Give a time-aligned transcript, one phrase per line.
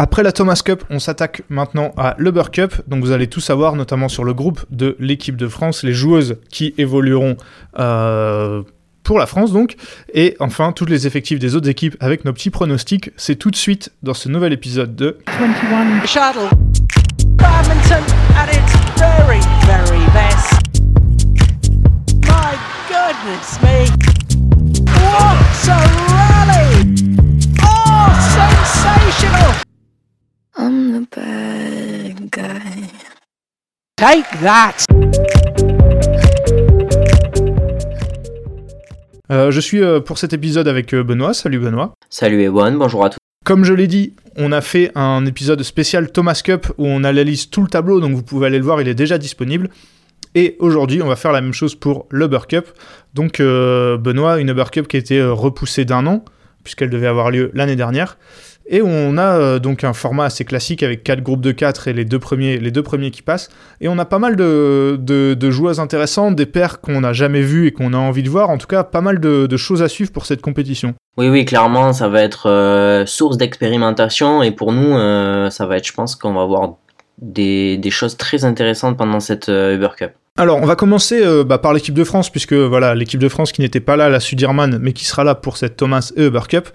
[0.00, 2.72] Après la Thomas Cup, on s'attaque maintenant à l'Uber Cup.
[2.86, 6.36] Donc vous allez tout savoir, notamment sur le groupe de l'équipe de France, les joueuses
[6.50, 7.36] qui évolueront
[7.80, 8.62] euh,
[9.02, 9.74] pour la France donc.
[10.14, 13.10] Et enfin, tous les effectifs des autres équipes avec nos petits pronostics.
[13.16, 16.48] C'est tout de suite dans ce nouvel épisode de 21 Shuttle.
[17.36, 18.04] Badminton
[18.36, 20.62] at its very, very best.
[22.22, 22.54] My
[22.86, 23.90] goodness me.
[24.94, 25.78] What a
[26.14, 26.94] rally!
[27.64, 29.67] Oh, sensational!
[30.60, 32.88] I'm the bad guy.
[33.94, 34.74] Take that!
[39.30, 41.32] Euh, je suis euh, pour cet épisode avec euh, Benoît.
[41.32, 41.94] Salut Benoît.
[42.10, 43.18] Salut Ewan, bonjour à tous.
[43.44, 47.50] Comme je l'ai dit, on a fait un épisode spécial Thomas Cup où on analyse
[47.50, 49.70] tout le tableau, donc vous pouvez aller le voir, il est déjà disponible.
[50.34, 52.66] Et aujourd'hui, on va faire la même chose pour l'Uber Cup.
[53.14, 56.24] Donc Benoît, une Uber Cup qui a été repoussée d'un an,
[56.64, 58.18] puisqu'elle devait avoir lieu l'année dernière.
[58.70, 61.94] Et on a euh, donc un format assez classique avec quatre groupes de 4 et
[61.94, 63.48] les deux premiers, les deux premiers qui passent.
[63.80, 67.68] Et on a pas mal de, de, joueuses intéressantes, des paires qu'on n'a jamais vues
[67.68, 68.50] et qu'on a envie de voir.
[68.50, 70.94] En tout cas, pas mal de, choses à suivre pour cette compétition.
[71.16, 74.42] Oui, oui, clairement, ça va être euh, source d'expérimentation.
[74.42, 76.74] Et pour nous, euh, ça va être, je pense qu'on va voir
[77.22, 80.12] des, des, choses très intéressantes pendant cette Uber Cup.
[80.36, 83.62] Alors, on va commencer bah, par l'équipe de France, puisque voilà, l'équipe de France qui
[83.62, 86.68] n'était pas là la Sudirman, mais qui sera là pour cette Thomas et Uber Cup.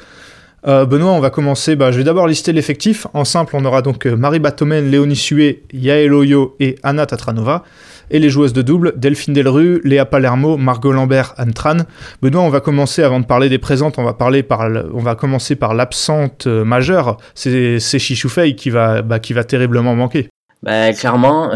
[0.65, 1.75] Euh, Benoît, on va commencer.
[1.75, 3.07] Bah, je vais d'abord lister l'effectif.
[3.13, 7.63] En simple, on aura donc euh, Marie Batomen, Léonie Sué, Yael Oyo et Anna Tatranova.
[8.11, 11.77] Et les joueuses de double, Delphine Delru, Léa Palermo, Margot Lambert, Anne Tran.
[12.21, 15.15] Benoît, on va commencer, avant de parler des présentes, on va, parler par, on va
[15.15, 17.17] commencer par l'absente euh, majeure.
[17.33, 20.29] C'est Chichoufei qui va, bah, qui va terriblement manquer.
[20.61, 21.49] Bah, clairement,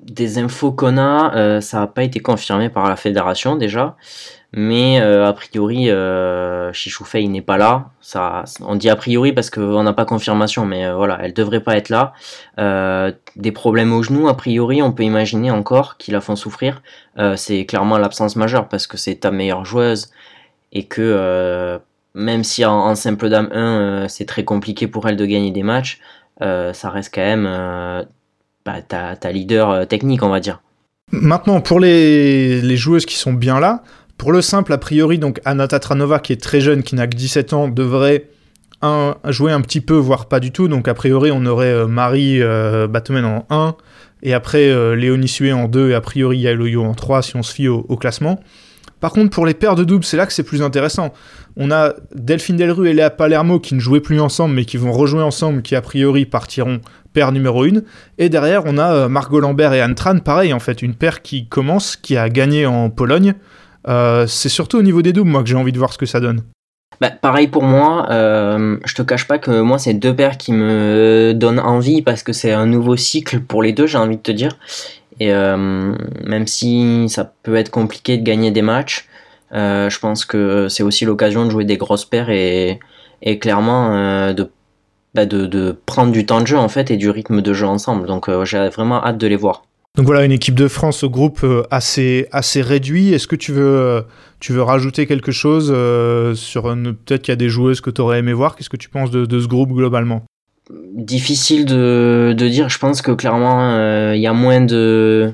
[0.00, 3.96] des infos qu'on a, ça n'a pas été confirmé par la fédération déjà.
[4.54, 6.72] Mais euh, a priori, euh,
[7.14, 7.90] n'est pas là.
[8.02, 11.60] Ça, on dit a priori parce qu'on n'a pas confirmation, mais euh, voilà, elle devrait
[11.60, 12.12] pas être là.
[12.58, 16.82] Euh, des problèmes au genou, a priori, on peut imaginer encore qui la font souffrir.
[17.36, 20.10] c'est clairement l'absence majeure parce que c'est ta meilleure joueuse
[20.72, 21.80] et que
[22.14, 26.00] même si en, simple dame 1 c'est très compliqué pour elle de gagner des matchs,
[26.40, 28.04] ça reste quand même
[28.66, 30.60] bah, ta, leader technique, on va dire.
[31.10, 33.82] Maintenant, pour les joueuses qui sont bien là,
[34.22, 37.16] pour le simple, a priori, donc Anna Tatranova, qui est très jeune, qui n'a que
[37.16, 38.28] 17 ans, devrait
[39.26, 40.68] jouer un petit peu, voire pas du tout.
[40.68, 43.74] Donc a priori, on aurait euh, Marie euh, en 1,
[44.22, 47.42] et après euh, Léonie Sué en 2, et a priori Yaeloyo en 3, si on
[47.42, 48.38] se fie au, classement.
[49.00, 51.12] Par contre, pour les paires de doubles, c'est là que c'est plus intéressant.
[51.56, 54.92] On a Delphine Delru et Léa Palermo qui ne jouaient plus ensemble, mais qui vont
[54.92, 56.80] rejouer ensemble, qui a priori partiront
[57.12, 57.80] paire numéro 1.
[58.18, 61.22] Et derrière, on a euh, Margot Lambert et Anne Tran, pareil en fait, une paire
[61.22, 63.34] qui commence, qui a gagné en Pologne,
[63.88, 66.06] euh, c'est surtout au niveau des doubles, moi, que j'ai envie de voir ce que
[66.06, 66.42] ça donne.
[67.00, 70.52] Bah, pareil pour moi, euh, je te cache pas que moi c'est deux paires qui
[70.52, 74.22] me donnent envie parce que c'est un nouveau cycle pour les deux, j'ai envie de
[74.22, 74.56] te dire.
[75.18, 79.08] Et euh, même si ça peut être compliqué de gagner des matchs,
[79.52, 82.78] je pense que c'est aussi l'occasion de jouer des grosses paires et,
[83.40, 84.32] clairement
[85.14, 87.66] bah, de, de, prendre du temps de jeu en fait et du rythme de jeu
[87.66, 88.06] ensemble.
[88.06, 89.64] Donc j'ai vraiment hâte de les voir.
[89.94, 93.12] Donc voilà, une équipe de France au groupe euh, assez, assez réduit.
[93.12, 94.00] Est-ce que tu veux, euh,
[94.40, 98.00] tu veux rajouter quelque chose euh, sur peut-être qu'il y a des joueuses que tu
[98.00, 98.56] aurais aimé voir?
[98.56, 100.22] Qu'est-ce que tu penses de, ce groupe globalement?
[100.94, 102.70] Difficile de, dire.
[102.70, 105.30] Je pense que clairement, il y a moins de,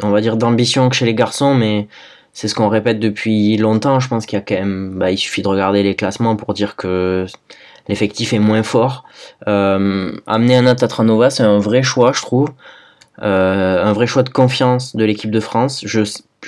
[0.00, 1.88] on va dire, d'ambition que chez les garçons, mais
[2.32, 3.98] c'est ce qu'on répète depuis longtemps.
[3.98, 6.54] Je pense qu'il y a quand même, bah, il suffit de regarder les classements pour
[6.54, 7.26] dire que
[7.88, 9.02] l'effectif est moins fort.
[9.44, 12.50] amener Anna Tatranova, c'est un vrai choix, je trouve.
[13.22, 15.82] Euh, un vrai choix de confiance de l'équipe de France.
[15.84, 16.02] Je,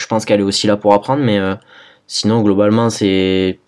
[0.09, 1.55] pense qu'elle est aussi là pour apprendre, mais euh,
[2.07, 3.59] sinon, globalement, c'est.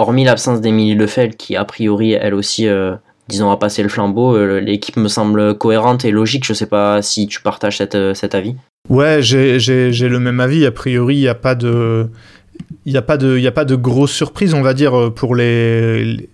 [0.00, 2.94] Hormis l'absence d'Emilie Lefel, qui a priori, elle aussi, euh,
[3.26, 6.46] disons, a passé le flambeau, l'équipe me semble cohérente et logique.
[6.46, 8.54] Je sais pas si tu partages cet avis.
[8.88, 10.64] Ouais, j'ai le même avis.
[10.66, 12.08] A priori, il n'y a pas de.
[12.86, 16.28] Il n'y a, a pas de grosse surprise, on va dire, pour les,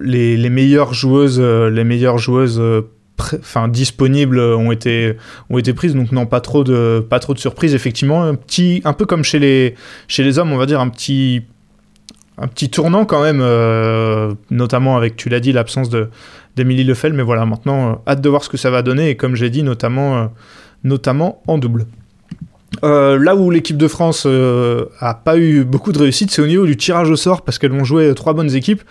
[0.00, 2.62] les meilleures joueuses, les meilleures joueuses
[3.68, 5.16] disponibles ont été
[5.50, 5.94] ont été prises.
[5.94, 7.74] Donc non pas trop de pas trop de surprises.
[7.74, 9.74] Effectivement un petit un peu comme chez les
[10.06, 11.42] chez les hommes on va dire un petit
[12.38, 16.08] un petit tournant quand même euh, notamment avec tu l'as dit l'absence de
[16.56, 19.10] d'Emilie Lefel mais voilà maintenant euh, hâte de voir ce que ça va donner.
[19.10, 20.26] Et comme j'ai dit notamment euh,
[20.84, 21.86] notamment en double
[22.82, 26.76] là où l'équipe de France a pas eu beaucoup de réussite, c'est au niveau du
[26.76, 28.82] tirage au sort parce qu'elles vont jouer trois bonnes équipes.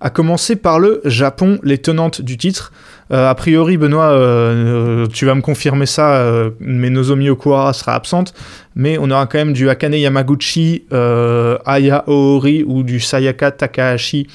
[0.00, 2.72] À commencer par le Japon, les tenantes du titre.
[3.10, 7.94] Euh, a priori, Benoît, euh, tu vas me confirmer ça, euh, mais Nozomi Okuara sera
[7.94, 8.34] absente.
[8.74, 14.26] Mais on aura quand même du Akane Yamaguchi, Aya Oori ou du Sayaka Takahashi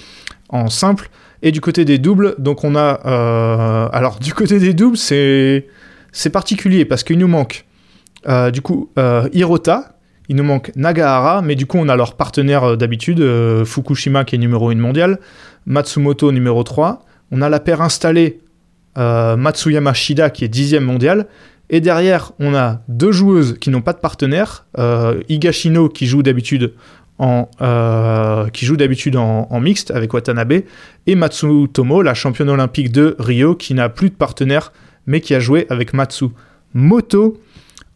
[0.50, 1.10] en simple.
[1.42, 3.00] Et du côté des doubles, donc on a.
[3.06, 5.64] euh, alors, du côté des doubles, c'est
[6.32, 7.66] particulier parce qu'il nous manque
[8.28, 9.96] euh, du coup euh, Hirota,
[10.28, 13.24] il nous manque Nagahara, mais du coup on a leur partenaire euh, d'habitude,
[13.66, 15.20] Fukushima qui est numéro 1 mondial,
[15.66, 18.40] Matsumoto numéro 3, on a la paire installée
[18.98, 21.28] Matsuyama Shida qui est 10 mondial,
[21.70, 24.66] et derrière on a deux joueuses qui n'ont pas de partenaire,
[25.30, 26.74] Higashino qui joue d'habitude
[27.18, 27.48] en,
[29.62, 30.64] mixte avec Watanabe,
[31.08, 34.74] et Matsutomo, la championne olympique de Rio, qui n'a plus de partenaire,
[35.08, 37.40] mais qui a joué avec Matsumoto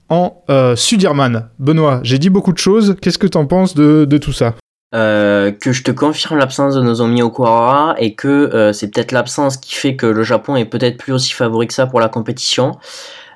[0.09, 1.49] en euh, Sudirman.
[1.59, 4.55] Benoît, j'ai dit beaucoup de choses, qu'est-ce que t'en penses de, tout ça?
[4.95, 9.57] Euh, que je te confirme l'absence de Nozomi Okuhara et que euh, c'est peut-être l'absence
[9.57, 12.77] qui fait que le Japon est peut-être plus aussi favori que ça pour la compétition.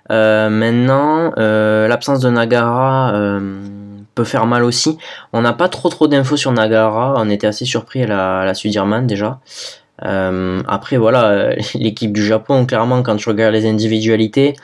[0.10, 3.40] Maintenant, l'absence de Nagara
[4.16, 4.98] peut faire mal aussi.
[5.34, 8.46] On n'a pas trop trop d'infos sur Nagara, on était assez surpris à la, à
[8.46, 9.42] la Sudirman déjà.
[10.00, 14.56] Après voilà, l'équipe du Japon, clairement quand tu regardes les individualités,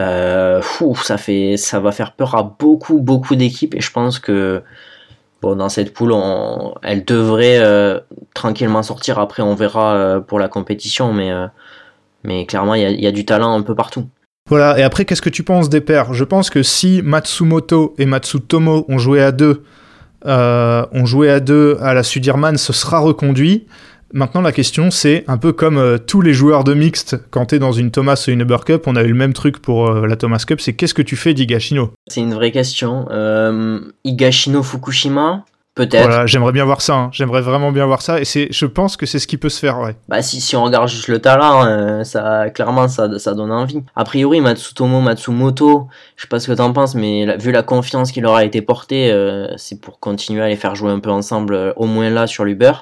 [0.00, 4.18] euh, fou, ça fait, ça va faire peur à beaucoup beaucoup d'équipes et je pense
[4.18, 4.62] que
[5.42, 6.14] Bon, dans cette poule,
[6.82, 8.00] elle devrait euh,
[8.32, 9.18] tranquillement sortir.
[9.18, 11.32] Après, on verra euh, pour la compétition, mais,
[12.22, 14.08] mais clairement, il y a, du talent un peu partout.
[14.48, 16.14] Voilà, et après, qu'est-ce que tu penses des paires?
[16.14, 19.64] Je pense que si Matsumoto et Matsutomo ont joué à deux,
[20.24, 23.66] ont joué à deux à la Sudirman, ce sera reconduit.
[24.16, 27.58] Maintenant, la question, c'est un peu comme euh, tous les joueurs de mixte, quand t'es
[27.58, 30.06] dans une Thomas ou une Uber Cup, on a eu le même truc pour euh,
[30.06, 31.90] la Thomas Cup, c'est qu'est-ce que tu fais d'Higashino?
[32.06, 33.06] C'est une vraie question.
[33.10, 35.44] Euh, Higashino Fukushima,
[35.74, 36.06] peut-être.
[36.06, 37.08] Voilà, j'aimerais bien voir ça, hein.
[37.10, 39.58] j'aimerais vraiment bien voir ça, et c'est, je pense que c'est ce qui peut se
[39.58, 39.96] faire, ouais.
[40.08, 43.82] Bah, si, si on regarde juste le talent, euh, ça, clairement, ça, ça donne envie.
[43.96, 47.64] A priori, Matsutomo, Matsumoto, je sais pas ce que t'en penses, mais la- vu la
[47.64, 49.12] confiance qui leur a été portée,
[49.56, 52.74] c'est pour continuer à les faire jouer un peu ensemble, au moins là, sur l'Uber.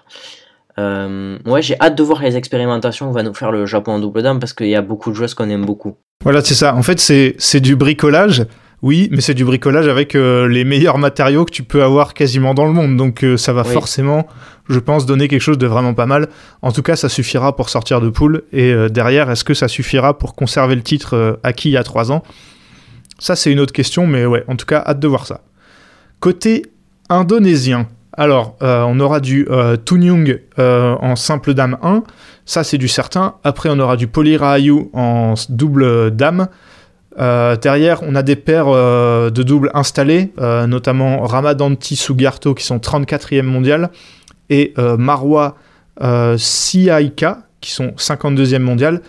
[0.79, 3.99] Euh, ouais, j'ai hâte de voir les expérimentations que va nous faire le Japon en
[3.99, 5.97] double dame parce qu'il y a beaucoup de joueuses qu'on aime beaucoup.
[6.23, 6.75] Voilà, c'est ça.
[6.75, 8.47] En fait, c'est c'est du bricolage,
[8.81, 12.55] oui, mais c'est du bricolage avec euh, les meilleurs matériaux que tu peux avoir quasiment
[12.55, 12.97] dans le monde.
[12.97, 13.73] Donc euh, ça va Oui.
[13.73, 14.27] forcément,
[14.69, 16.29] je pense, donner quelque chose de vraiment pas mal.
[16.63, 18.43] En tout cas, ça suffira pour sortir de poule.
[18.53, 21.83] Et euh, derrière, est-ce que ça suffira pour conserver le titre acquis il y a
[21.85, 22.23] trois ans?
[23.19, 25.43] Ça, c'est une autre question, mais ouais, en tout cas, hâte de voir ça.
[26.19, 26.67] Côté
[27.09, 32.03] indonésien, alors, euh, on aura du euh, Tunyung euh, en simple dame 1,
[32.44, 33.37] ça c'est du certain.
[33.43, 36.49] Après, on aura du Polirayu en double dame.
[37.19, 42.79] Euh, derrière, on a des paires de doubles installés, euh, notamment Ramadanti Sugiarto qui sont
[42.79, 43.91] 34e mondial
[44.50, 45.56] et Marwa
[46.37, 49.00] Siaika qui sont 52e mondial.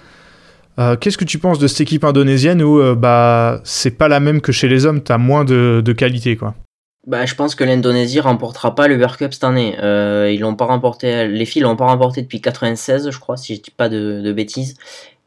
[1.00, 4.54] Qu'est-ce que tu penses de cette équipe indonésienne où bah, c'est pas la même que
[4.54, 6.56] chez les hommes, t'as moins de, de qualité quoi
[7.06, 9.78] Bah, je pense que l'Indonésie remportera pas le World Cup cette année.
[9.82, 13.56] Euh, ils l'ont pas remporté, les filles l'ont pas remporté depuis 96, je crois, si
[13.56, 14.76] je dis pas de, bêtises.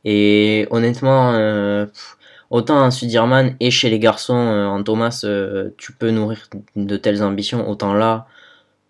[0.04, 1.86] Et honnêtement, euh,
[2.50, 5.26] autant en Sudirman et chez les garçons, euh, en Thomas,
[5.76, 8.26] tu peux nourrir de telles ambitions, autant là,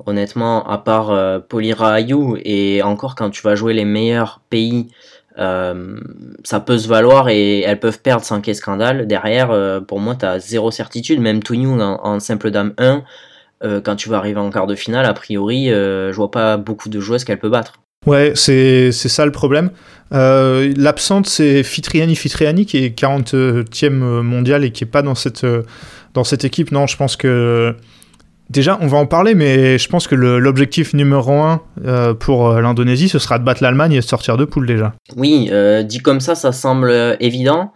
[0.04, 4.88] honnêtement, à part euh, Polirayu et encore quand tu vas jouer les meilleurs pays,
[5.38, 5.98] euh,
[6.44, 9.06] ça peut se valoir et elles peuvent perdre sans qu'il y ait scandale.
[9.06, 11.20] Derrière, euh, pour moi, tu as zéro certitude.
[11.20, 13.02] Même Tunyung en, en simple dame 1,
[13.64, 16.88] euh, quand tu vas arriver en quart de finale, a priori, je vois pas beaucoup
[16.88, 17.74] de joueuses qu'elle peut battre.
[18.06, 19.70] Ouais, c'est ça le problème.
[20.10, 25.46] L'absente, c'est Fitriani Fitriani qui est 40e mondial et qui est pas dans cette,
[26.14, 26.72] dans cette équipe.
[26.72, 27.74] Non, je pense que.
[28.48, 32.60] Déjà, on va en parler, mais je pense que l'objectif numéro un euh, pour euh,
[32.60, 34.94] l'Indonésie, ce sera de battre l'Allemagne et de sortir de poule déjà.
[35.16, 37.72] Oui, euh, dit comme ça, ça semble évident.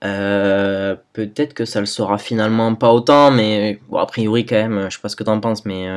[0.00, 5.00] Peut-être que ça le sera finalement pas autant, mais a priori quand même, je sais
[5.00, 5.88] pas ce que t'en penses, mais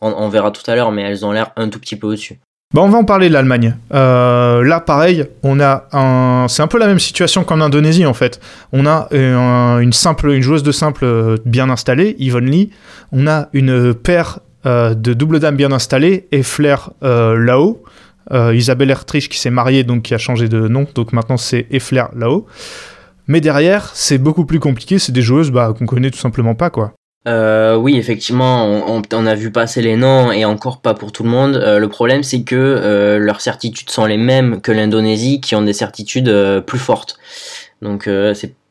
[0.00, 2.40] on, on verra tout à l'heure, mais elles ont l'air un tout petit peu au-dessus.
[2.74, 3.76] Bah, on va en parler de l'Allemagne.
[3.92, 6.46] Euh, là, pareil, on a un.
[6.48, 8.40] C'est un peu la même situation qu'en Indonésie en fait.
[8.72, 12.70] On a euh, un- une simple, une joueuse de simple euh, bien installée, Yvonne Lee.
[13.12, 17.36] On a une paire euh, de double dames bien installée, et Flair euh.
[18.32, 21.66] Euh, Isabelle Ertrich qui s'est mariée, donc qui a changé de nom, donc maintenant c'est
[21.72, 22.46] Efler Lao.
[23.26, 24.98] Mais derrière, c'est beaucoup plus compliqué.
[24.98, 26.92] C'est des joueuses bah, qu'on connaît tout simplement pas, quoi.
[27.28, 31.28] Euh, oui, effectivement, on, a vu passer les noms et encore pas pour tout le
[31.28, 31.54] monde.
[31.54, 35.62] Euh, le problème, c'est que euh, leurs certitudes sont les mêmes que l'Indonésie, qui ont
[35.62, 36.32] des certitudes
[36.66, 37.18] plus fortes.
[37.80, 38.08] Donc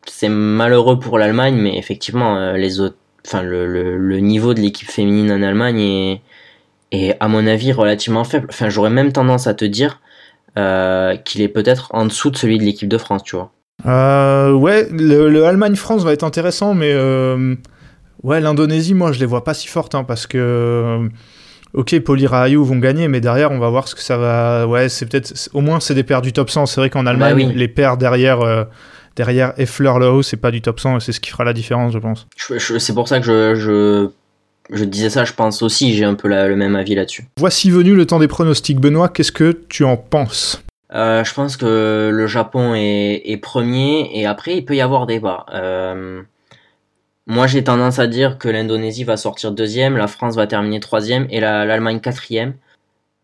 [0.06, 5.42] c'est malheureux pour l'Allemagne, mais effectivement, les autres, enfin le, niveau de l'équipe féminine en
[5.44, 6.20] Allemagne
[6.92, 8.48] est, à mon avis relativement faible.
[8.50, 10.02] Enfin, j'aurais même tendance à te dire
[10.56, 13.52] qu'il est peut-être en dessous de celui de l'équipe de France, tu vois.
[13.86, 16.94] Ouais, le, le Allemagne-France va être intéressant, mais
[18.24, 21.08] ouais, l'Indonésie, moi, je les vois pas si fortes, hein, parce que euh,
[21.74, 21.96] ok,
[22.34, 24.68] Ayou vont gagner, mais derrière, on va voir ce que ça va.
[24.68, 25.50] Ouais, c'est peut-être.
[25.54, 26.66] Au moins, c'est des paires du top 100.
[26.66, 27.54] C'est vrai qu'en Allemagne, oui.
[27.56, 28.64] les paires derrière, euh,
[29.16, 31.54] derrière Effler le haut, c'est pas du top 100 et c'est ce qui fera la
[31.54, 32.28] différence, je pense.
[32.58, 34.10] C'est pour ça que je, je,
[34.76, 37.26] je disais ça, je pense aussi, j'ai un peu la- le même avis là-dessus.
[37.38, 38.80] Voici venu le temps des pronostics.
[38.80, 40.64] Benoît, qu'est-ce que tu en penses?
[40.94, 45.08] Euh, je pense que le Japon est, est premier et après il peut y avoir
[45.08, 45.46] débat.
[45.54, 46.22] Euh,
[47.32, 51.28] moi j'ai tendance à dire que l'Indonésie va sortir deuxième, la France va terminer troisième
[51.30, 52.54] et la- l'Allemagne quatrième.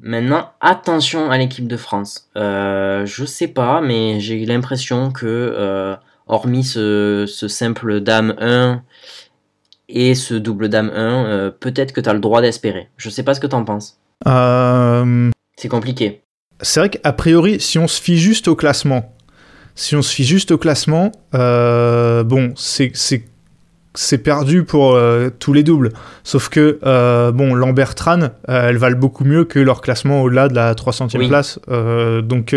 [0.01, 2.29] Maintenant attention à l'équipe de France.
[2.37, 5.95] Euh, je sais pas mais j'ai l'impression que euh,
[6.27, 8.81] hormis ce, ce simple dame 1
[9.89, 12.89] et ce double dame 1, euh, peut-être que tu as le droit d'espérer.
[12.97, 13.97] Je sais pas ce que t'en penses.
[14.27, 16.21] Euh, C'est compliqué.
[16.61, 19.13] C'est vrai qu'a priori, si on se fie juste au classement,
[19.75, 22.91] si on se fie juste au classement, bon, c'est
[23.99, 25.91] c'est perdu pour euh, tous les doubles.
[26.23, 28.29] Sauf que euh, bon, Lambert Tran, euh,
[28.69, 31.27] elles valent beaucoup mieux que leur classement au-delà de la 300e Oui.
[31.27, 31.59] place.
[32.23, 32.55] Donc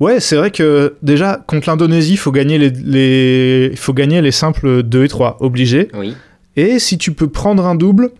[0.00, 4.20] ouais, c'est vrai que déjà contre l'Indonésie, il faut gagner les, les il faut gagner
[4.20, 5.88] les simples 2 et 3 obligés.
[5.94, 6.16] Oui.
[6.56, 8.10] Et si tu peux prendre un double,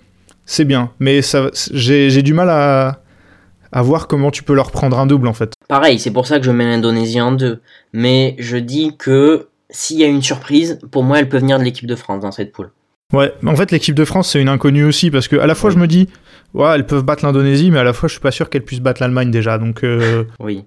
[0.47, 0.91] c'est bien.
[1.01, 3.01] Mais ça, j'ai j'ai du mal à,
[3.73, 5.55] à voir comment tu peux leur prendre un double en fait.
[5.69, 7.61] Pareil, c'est pour ça que je mets l'Indonésie en deux.
[7.93, 11.65] Mais je dis que s'il y a une surprise, pour moi, elle peut venir de
[11.65, 12.71] l'équipe de France dans cette poule.
[13.13, 15.55] Ouais, mais en fait, l'équipe de France, c'est une inconnue aussi, parce que à la
[15.55, 15.75] fois, Oui.
[15.77, 16.09] je me dis,
[16.55, 18.81] ouais, elles peuvent battre l'Indonésie, mais à la fois, je suis pas sûr qu'elles puissent
[18.81, 19.59] battre l'Allemagne déjà.
[19.59, 20.65] Donc, euh, Oui.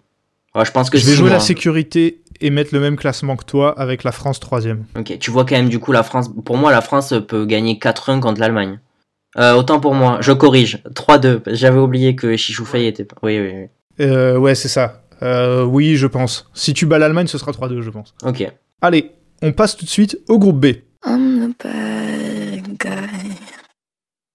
[0.53, 1.39] Ouais, je pense que je vais jouer la moi.
[1.43, 4.85] sécurité et mettre le même classement que toi avec la France troisième.
[4.97, 6.29] Ok, tu vois quand même du coup la France.
[6.45, 8.79] Pour moi, la France peut gagner 4-1 contre l'Allemagne.
[9.37, 10.81] Euh, autant pour moi, je corrige.
[10.93, 11.41] 3-2.
[11.47, 13.17] J'avais oublié que Chichoufei était pas.
[13.21, 14.05] Oui, oui, oui.
[14.05, 15.01] Euh, ouais, c'est ça.
[15.23, 16.49] Euh, oui, je pense.
[16.53, 18.13] Si tu bats l'Allemagne, ce sera 3-2, je pense.
[18.23, 18.49] Ok.
[18.81, 20.65] Allez, on passe tout de suite au groupe B.
[21.05, 23.35] I'm the bad guy.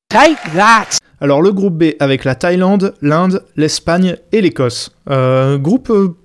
[0.08, 0.98] Take that!
[1.20, 4.96] Alors le groupe B avec la Thaïlande, l'Inde, l'Espagne et l'Écosse.
[5.10, 6.16] Euh, groupe euh,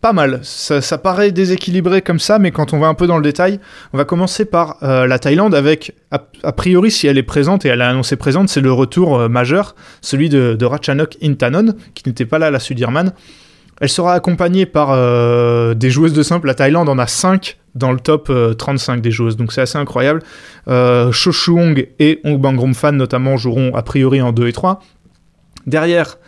[0.00, 0.40] pas mal.
[0.42, 3.60] Ça, ça paraît déséquilibré comme ça, mais quand on va un peu dans le détail,
[3.92, 7.66] on va commencer par euh, la Thaïlande avec, a, a priori, si elle est présente
[7.66, 11.74] et elle a annoncé présente, c'est le retour euh, majeur, celui de, de Ratchanok Intanon,
[11.94, 13.12] qui n'était pas là à la Sudirman.
[13.80, 16.46] Elle sera accompagnée par euh, des joueuses de simple.
[16.46, 19.78] La Thaïlande en a 5 dans le top euh, 35 des joueuses, donc c'est assez
[19.78, 20.22] incroyable.
[20.68, 24.80] Euh, Cho Chuong et Ong Bang Fan notamment joueront a priori en 2 et 3.
[25.66, 26.18] Derrière,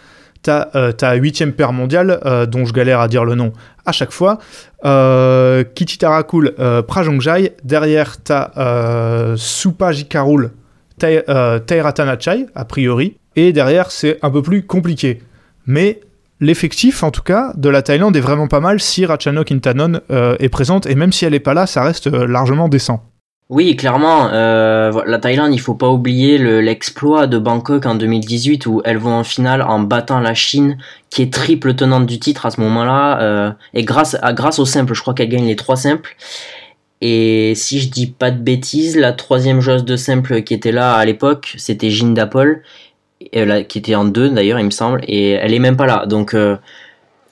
[0.43, 3.53] t'as euh, ta huitième paire mondiale, euh, dont je galère à dire le nom
[3.85, 4.39] à chaque fois.
[4.85, 7.53] Euh, Kitty euh, Prajongjai.
[7.65, 10.53] Derrière, t'as euh, Supa Jikarul,
[10.99, 13.17] Tai- euh, Tairatanachai, a priori.
[13.37, 15.23] Et derrière, c'est un peu plus compliqué.
[15.67, 16.01] Mais
[16.43, 20.37] l'effectif, en tout cas, de la Thaïlande est vraiment pas mal si Ratchanok Intanon euh,
[20.41, 20.85] est présente.
[20.87, 23.03] Et même si elle est pas là, ça reste euh, largement décent.
[23.49, 28.67] Oui, clairement, euh, la Thaïlande, il faut pas oublier le- l'exploit de Bangkok en 2018
[28.67, 30.79] où elles vont en finale en battant la Chine,
[31.11, 34.95] qui est triple tenante du titre à ce moment-là, et grâce, à, grâce au simple,
[34.95, 36.17] je crois qu'elle gagne les trois simples.
[37.03, 40.95] Et si je dis pas de bêtises, la troisième joueuse de simple qui était là
[40.95, 42.63] à l'époque, c'était Jinda Paul,
[43.33, 46.07] la- qui était en deux d'ailleurs, il me semble, et elle est même pas là.
[46.07, 46.57] Donc euh,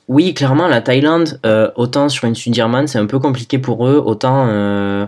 [0.08, 4.02] oui, clairement, la Thaïlande, euh, autant sur une Sudirman, c'est un peu compliqué pour eux,
[4.04, 5.06] autant euh,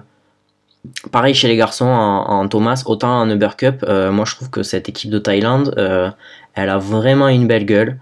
[1.10, 4.62] pareil chez les garçons en, Thomas, autant en Uber Cup, euh, moi je trouve que
[4.62, 6.10] cette équipe de Thaïlande, euh,
[6.54, 7.98] elle a vraiment une belle gueule.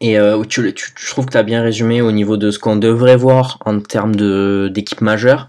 [0.00, 2.76] Et euh, tu, tu, je que tu as bien résumé au niveau de ce qu'on
[2.76, 4.16] devrait voir en termes
[4.68, 5.48] d'équipe majeure.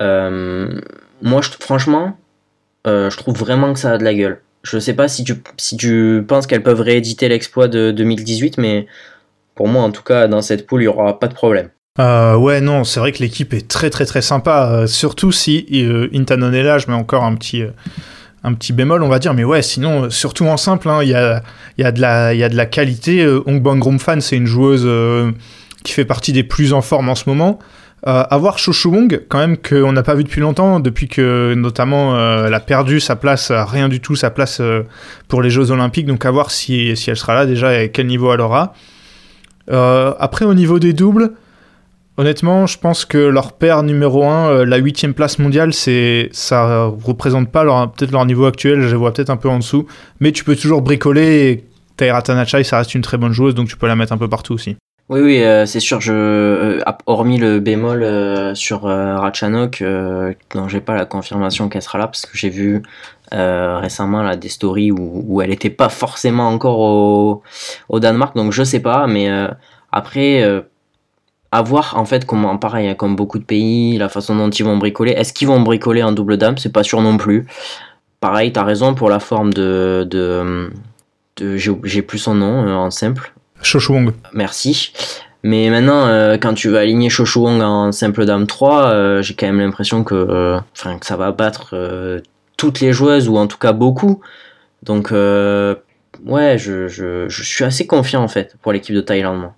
[0.00, 0.80] Euh,
[1.22, 2.18] moi, franchement,
[2.86, 4.40] euh, je trouve vraiment que ça a de la gueule.
[4.62, 8.86] Je sais pas si tu, si tu penses qu'elles peuvent rééditer l'exploit de 2018, mais
[9.54, 11.70] pour moi, en tout cas, dans cette poule, il y aura pas de problème.
[11.98, 15.66] Euh, ouais, non, c'est vrai que l'équipe est très très très sympa, euh, surtout si
[15.72, 17.70] euh, Intanon est là, je mets encore un petit, euh,
[18.44, 21.14] un petit bémol, on va dire, mais ouais, sinon, surtout en simple, hein, il y,
[21.14, 21.42] a,
[21.78, 23.22] y, a de la- y a de la qualité.
[23.22, 24.86] Euh, Ong Bang Fan, c'est une joueuse
[25.82, 27.58] qui fait partie des plus en forme en ce moment.
[28.06, 28.56] Euh, avoir
[28.86, 32.60] Wong, quand même, qu'on n'a pas vu depuis longtemps, depuis que notamment euh, elle a
[32.60, 34.84] perdu sa place, euh, rien du tout sa place euh,
[35.28, 38.06] pour les Jeux Olympiques, donc à voir si, si elle sera là déjà et quel
[38.06, 38.74] niveau elle aura.
[39.68, 41.32] Après, au niveau des doubles,
[42.16, 47.50] Honnêtement, je pense que leur paire numéro 1, la huitième place mondiale, c'est ça représente
[47.50, 48.82] pas leur peut-être leur niveau actuel.
[48.82, 49.86] Je les vois peut-être un peu en dessous,
[50.18, 51.50] mais tu peux toujours bricoler.
[51.50, 51.64] Et
[51.96, 54.28] Taira Tanachai, ça reste une très bonne joueuse, donc tu peux la mettre un peu
[54.28, 54.76] partout aussi.
[55.10, 56.00] Oui, oui, euh, c'est sûr.
[56.00, 59.82] Je, euh, hormis le bémol euh, sur Ratchanok,
[60.54, 62.82] dont j'ai pas la confirmation qu'elle sera là, parce que j'ai vu
[63.32, 67.42] récemment là, des stories où, elle était pas forcément encore au,
[67.88, 69.08] au Danemark, donc je sais pas.
[69.08, 69.28] Mais
[69.90, 70.44] après,
[71.52, 74.64] à voir en fait comment, pareil, hein, comme beaucoup de pays, la façon dont ils
[74.64, 75.12] vont bricoler.
[75.12, 76.56] Est-ce qu'ils vont bricoler en double dame?
[76.58, 77.46] C'est pas sûr non plus.
[78.20, 80.70] Pareil, t'as raison pour la forme de, de
[81.56, 83.32] j'ai plus son nom en simple.
[84.32, 84.92] Merci.
[85.42, 89.46] Mais maintenant, euh, quand tu vas aligner Wong en simple dame 3, euh, j'ai quand
[89.46, 92.20] même l'impression que, euh, enfin, que ça va battre
[92.56, 94.20] toutes les joueuses, ou en tout cas beaucoup.
[94.82, 99.50] Donc, ouais, je, je, je suis assez confiant en fait pour l'équipe de Thaïlande.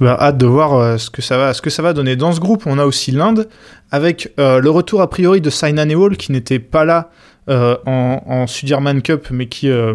[0.00, 2.16] Bah, hâte de voir ce, que ça va, ce que ça va donner.
[2.16, 3.48] Dans ce groupe, on a aussi l'Inde,
[3.90, 7.10] avec le retour a priori de Saina Nehwal, qui n'était pas là
[7.50, 9.94] euh, en, en Sudirman Cup, mais qui, euh,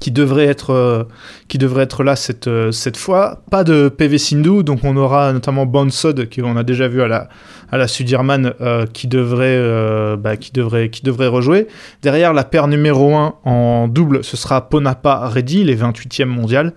[0.00, 1.04] qui, devrait être, euh,
[1.48, 3.42] qui devrait être là cette, euh, fois.
[3.50, 7.28] Pas de PV Sindhu, donc on aura notamment Bansod, qu'on a déjà vu à la,
[7.70, 11.68] à la Sudirman, euh, qui, devrait, bah, qui, devrait, qui devrait rejouer.
[12.02, 16.72] Derrière, la paire numéro 1 en double, ce sera Ponapa Reddy, les 28e mondiales.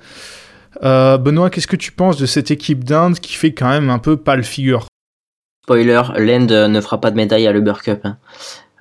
[0.83, 3.99] Euh, Benoît, qu'est-ce que tu penses de cette équipe d'Inde qui fait quand même un
[3.99, 4.87] peu pâle figure?
[5.63, 8.01] Spoiler, l'Inde ne fera pas de médaille à l'Uber Cup.
[8.03, 8.17] hein.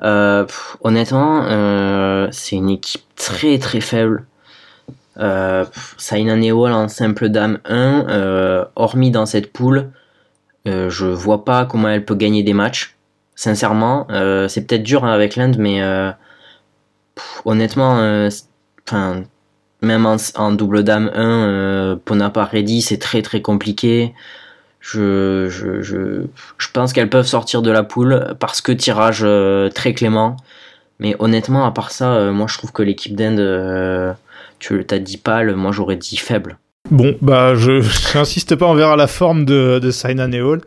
[0.02, 0.46] Euh,
[0.82, 4.26] honnêtement, euh, c'est une équipe très très faible.
[5.18, 9.90] Euh, pff, Saina Nehwal en simple dame 1, euh, hormis dans cette poule,
[10.66, 12.96] je vois pas comment elle peut gagner des matchs.
[13.36, 14.06] Sincèrement,
[14.48, 15.80] c'est peut-être dur hein, avec l'Inde, mais
[17.44, 18.28] honnêtement,
[19.84, 24.14] même en, double dame 1, euh, Ponapa Reddy, c'est très très compliqué.
[24.86, 29.94] Je, je, je, pense qu'elles peuvent sortir de la poule parce que tirage euh, très
[29.94, 30.36] clément.
[31.00, 34.12] Mais honnêtement, à part ça, euh, moi je trouve que l'équipe d'Inde, euh,
[34.58, 36.58] tu t'as dit pâle, moi j'aurais dit faible.
[36.90, 37.82] Bon, bah, je
[38.14, 40.60] n'insiste pas, on verra la forme de, de Saina Nehwal.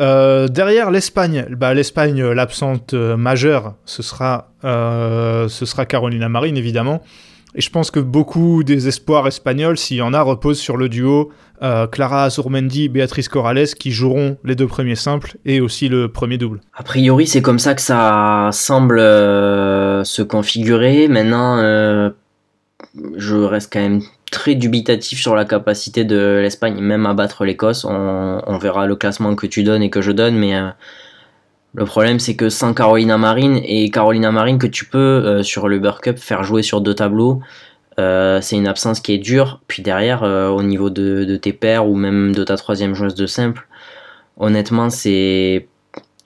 [0.00, 7.02] Euh, derrière l'Espagne, bah, l'Espagne, l'absente majeure, ce sera, ce sera Carolina Marin, évidemment.
[7.54, 10.88] Et je pense que beaucoup des espoirs espagnols, s'il y en a, reposent sur le
[10.88, 11.30] duo
[11.62, 16.36] euh, Clara Azurmendi, Béatrice Corrales, qui joueront les deux premiers simples et aussi le premier
[16.36, 16.60] double.
[16.74, 21.06] A priori, c'est comme ça que ça semble euh, se configurer.
[21.06, 22.10] Maintenant, euh,
[23.16, 24.02] je reste quand même
[24.32, 27.84] très dubitatif sur la capacité de l'Espagne, même à battre l'Écosse.
[27.84, 30.54] On, verra le classement que tu donnes et que je donne, mais
[31.74, 35.78] le problème, c'est que sans Carolina Marin et Carolina Marin que tu peux sur le
[36.00, 37.40] Cup faire jouer sur deux tableaux.
[37.98, 39.60] Euh, c'est une absence qui est dure.
[39.68, 43.26] Puis derrière, euh, au niveau de, tes pairs ou même de ta troisième joueuse de
[43.26, 43.66] simple,
[44.36, 45.66] honnêtement, c'est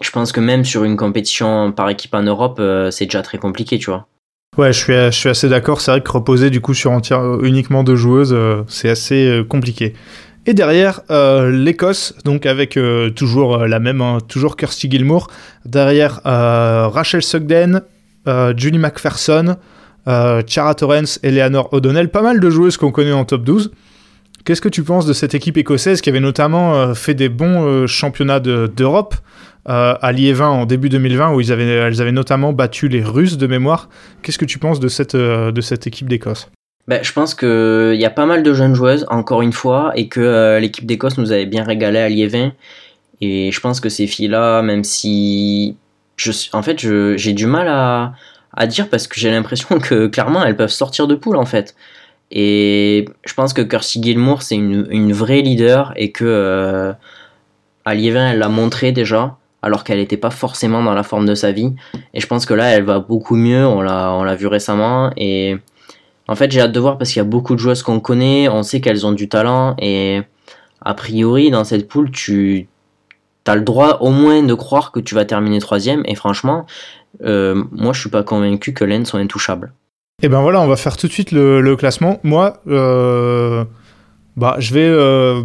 [0.03, 3.39] je pense que même sur une compétition par équipe en Europe, euh, c'est déjà très
[3.39, 4.07] compliqué, tu vois.
[4.59, 5.81] Ouais, je suis, assez d'accord.
[5.81, 6.93] C'est vrai que reposer du coup sur
[7.43, 8.35] uniquement deux joueuses,
[8.69, 9.93] c'est assez compliqué.
[10.47, 12.79] Et derrière, l'Écosse, donc avec
[13.15, 15.29] toujours la même, hein, toujours Kirsty Gilmour.
[15.67, 17.83] Derrière, Rachel Sugden,
[18.57, 19.57] Julie McPherson,
[20.09, 22.09] euh, Chara Torrance, Eleanor O'Donnell.
[22.11, 23.71] Pas mal de joueuses qu'on connaît en top 12.
[24.45, 27.65] Qu'est-ce que tu penses de cette équipe écossaise qui avait notamment euh, fait des bons
[27.67, 29.15] euh, championnats de- d'Europe
[29.69, 31.51] à Liévin en début 2020 où elles
[32.01, 33.89] avaient notamment battu les Russes de mémoire?
[34.23, 36.49] Qu'est-ce que tu penses de cette, de cette équipe d'Écosse?
[36.87, 40.07] Ben, je pense qu'il y a pas mal de jeunes joueuses, encore une fois, et
[40.07, 42.53] que l'équipe d'Écosse nous avait bien régalé à Liévin.
[43.21, 45.77] Et je pense que ces filles-là, même si.
[46.17, 46.79] Je, en fait,
[47.17, 48.13] j'ai du mal à,
[48.57, 51.75] à dire parce que j'ai l'impression que clairement elles peuvent sortir de poule en fait.
[52.31, 56.93] Et je pense que Kirsty Gilmour, c'est une, une vraie leader et que euh,
[57.85, 61.37] à Liévin, elle l'a montré déjà, alors qu'elle n'était pas forcément dans la forme de
[61.37, 61.73] sa vie.
[62.15, 65.13] Et je pense que là, elle va beaucoup mieux, on l'a on l'a vu récemment.
[65.17, 65.57] Et
[66.27, 68.49] en fait, j'ai hâte de voir parce qu'il y a beaucoup de joueuses qu'on connaît,
[68.49, 69.77] on sait qu'elles ont du talent.
[69.79, 70.23] Et
[70.83, 72.69] a priori, dans cette poule, tu
[73.47, 76.03] as le droit au moins de croire que tu vas terminer troisième.
[76.07, 76.67] Et franchement,
[77.25, 79.73] euh, moi, je suis pas convaincu que l'Inde soit intouchable.
[80.23, 82.21] Et ben voilà, on va faire tout de suite le, le classement.
[82.23, 83.65] Moi, euh,
[84.37, 84.87] bah, je vais.
[84.89, 85.43] euh,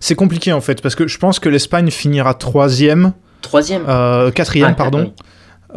[0.00, 3.82] C'est compliqué en fait, parce que je pense que l'Espagne finira troisième, Troisième
[4.34, 5.12] quatrième, Ah, pardon.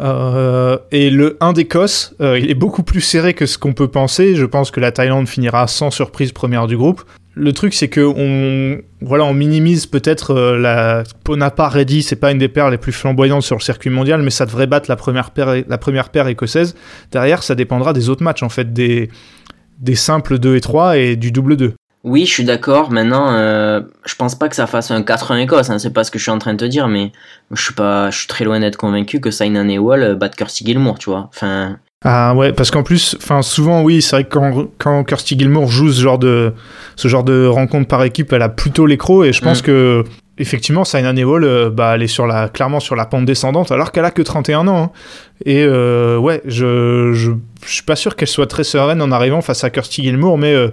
[0.00, 3.88] Euh, et le 1 d'Écosse, euh, il est beaucoup plus serré que ce qu'on peut
[3.88, 4.36] penser.
[4.36, 7.02] Je pense que la Thaïlande finira sans surprise première du groupe.
[7.40, 12.32] Le truc, c'est que on, voilà, on minimise peut-être euh, la Ponapa Ready, c'est pas
[12.32, 14.96] une des paires les plus flamboyantes sur le circuit mondial, mais ça devrait battre la
[14.96, 16.74] première paire, la première paire écossaise.
[17.12, 19.08] Derrière, ça dépendra des autres matchs, en fait, des,
[19.78, 21.74] des simples 2 et 3 et du double 2.
[22.04, 22.90] Oui, je suis d'accord.
[22.90, 25.70] Maintenant, euh, je pense pas que ça fasse un 4-1 Écosse.
[25.70, 27.12] Hein, c'est pas ce que je suis en train de te dire, mais
[27.50, 30.64] je suis pas, je suis très loin d'être convaincu que Saina Nehwal euh, batte Kirsty
[30.64, 31.28] Gilmour, tu vois.
[31.28, 35.36] Enfin, Ah ouais, parce qu'en plus, enfin souvent oui, c'est vrai que quand, quand Kirsty
[35.36, 36.52] Gilmour joue ce genre de
[36.94, 39.66] ce genre de rencontre par équipe, elle a plutôt l'écro et je pense Mm.
[39.66, 40.04] que
[40.38, 43.90] effectivement Saina Nehwal, euh, bah elle est sur la clairement sur la pente descendante alors
[43.90, 44.84] qu'elle a que 31 ans.
[44.84, 44.90] hein.
[45.44, 47.32] Et euh, ouais, je, je
[47.66, 50.54] je suis pas sûr qu'elle soit très sereine en arrivant face à Kirsty Gilmour, mais
[50.54, 50.68] euh,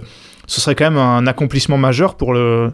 [0.46, 2.70] ce serait quand même un accomplissement majeur pour le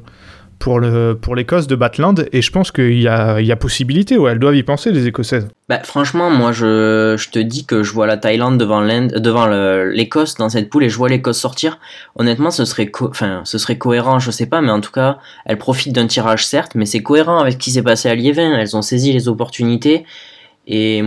[0.62, 3.51] pour le pour l'Écosse de battre l'Inde et je pense qu'il y a, il y
[3.51, 5.48] a possibilité, ouais, elles doivent y penser les Écossaises.
[5.68, 9.48] Bah, franchement, moi je, je te dis que je vois la Thaïlande devant l'Inde, devant
[9.48, 11.81] l'Écosse dans cette poule et je vois l'Écosse sortir.
[12.14, 15.59] Honnêtement, ce serait, enfin, ce serait cohérent, je sais pas, mais en tout cas, elles
[15.59, 18.57] profitent d'un tirage certes, mais c'est cohérent avec ce qui s'est passé à Liévin.
[18.57, 20.05] Elles ont saisi les opportunités
[20.68, 21.03] et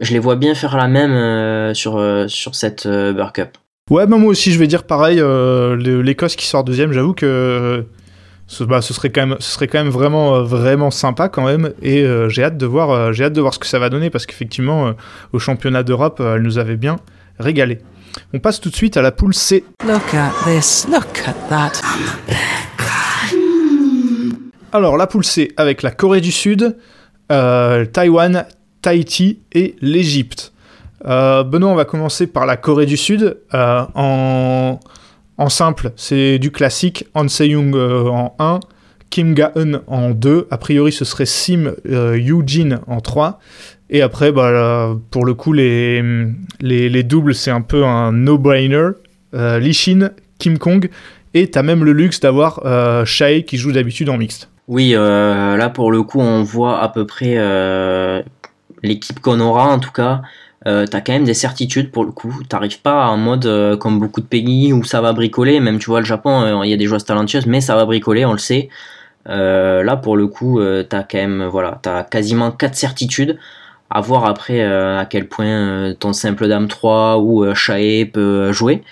[0.00, 3.58] je les vois bien faire la même euh, sur euh, sur cette euh, Burr Cup.
[3.90, 7.84] Ouais, bah moi aussi je vais dire pareil, euh, l'Écosse qui sort deuxième, j'avoue que
[8.46, 11.44] ce, bah, ce serait quand même, ce serait quand même vraiment, euh, vraiment sympa quand
[11.44, 13.78] même, et euh, j'ai hâte de voir, euh, j'ai hâte de voir ce que ça
[13.78, 14.92] va donner parce qu'effectivement euh,
[15.32, 16.96] au championnat d'Europe, euh, elle nous avait bien
[17.38, 17.78] régalé.
[18.32, 19.64] On passe tout de suite à la poule C.
[19.86, 20.86] Look at this.
[20.88, 21.80] Look at that.
[24.72, 26.76] Alors la poule C avec la Corée du Sud,
[27.32, 28.46] euh, Taïwan,
[28.82, 30.52] Tahiti et l'Égypte.
[31.06, 33.38] Euh, Benoît, on va commencer par la Corée du Sud.
[33.52, 34.80] Euh, en,
[35.38, 37.06] en simple, c'est du classique.
[37.14, 38.60] Han Se-young euh, en 1,
[39.10, 40.48] Kim Ga-eun en 2.
[40.50, 43.38] A priori, ce serait Sim euh, Yoo-jin en 3.
[43.90, 48.90] Et après, bah, pour le coup, les doubles, c'est un peu un no-brainer.
[49.34, 50.88] Euh, Lee Shin, Kim Kong.
[51.34, 54.48] Et t'as même le luxe d'avoir euh, Shae qui joue d'habitude en mixte.
[54.68, 58.22] Oui, euh, là pour le coup, on voit à peu près euh,
[58.82, 60.22] l'équipe qu'on aura en tout cas.
[60.66, 62.34] Euh, T'as quand même des certitudes pour le coup.
[62.48, 65.60] T'arrives pas en mode euh, comme beaucoup de pays où ça va bricoler.
[65.60, 67.84] Même tu vois le Japon, euh, il y a des joueuses talentueuses, mais ça va
[67.84, 68.68] bricoler, on le sait.
[69.28, 73.38] Euh, là pour le coup, t'as quand même voilà, t'as quasiment quatre certitudes.
[73.90, 78.82] À voir après à quel point ton simple dame 3 ou Shae peut jouer.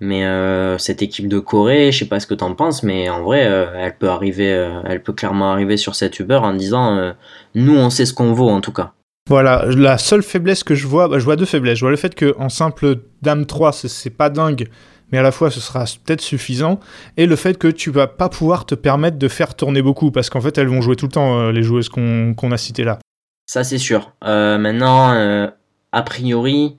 [0.00, 3.22] Mais euh, cette équipe de Corée, je sais pas ce que t'en penses, mais en
[3.22, 4.46] vrai, elle peut arriver,
[4.84, 7.14] elle peut clairement arriver sur cette Uber en disant,
[7.54, 8.92] nous on sait ce qu'on vaut en tout cas.
[9.28, 11.78] Voilà, la seule faiblesse que je vois, bah, je vois deux faiblesses.
[11.78, 14.68] Je vois le fait qu'en simple Dame 3, c'est- pas dingue,
[15.10, 16.78] mais à la fois ce sera peut-être suffisant.
[17.16, 20.30] Et le fait que tu vas pas pouvoir te permettre de faire tourner beaucoup, parce
[20.30, 22.98] qu'en fait elles vont jouer tout le temps, euh, les joueuses qu'on a citées là.
[23.46, 24.12] Ça c'est sûr.
[24.24, 25.48] Euh, maintenant, euh,
[25.90, 26.76] a priori,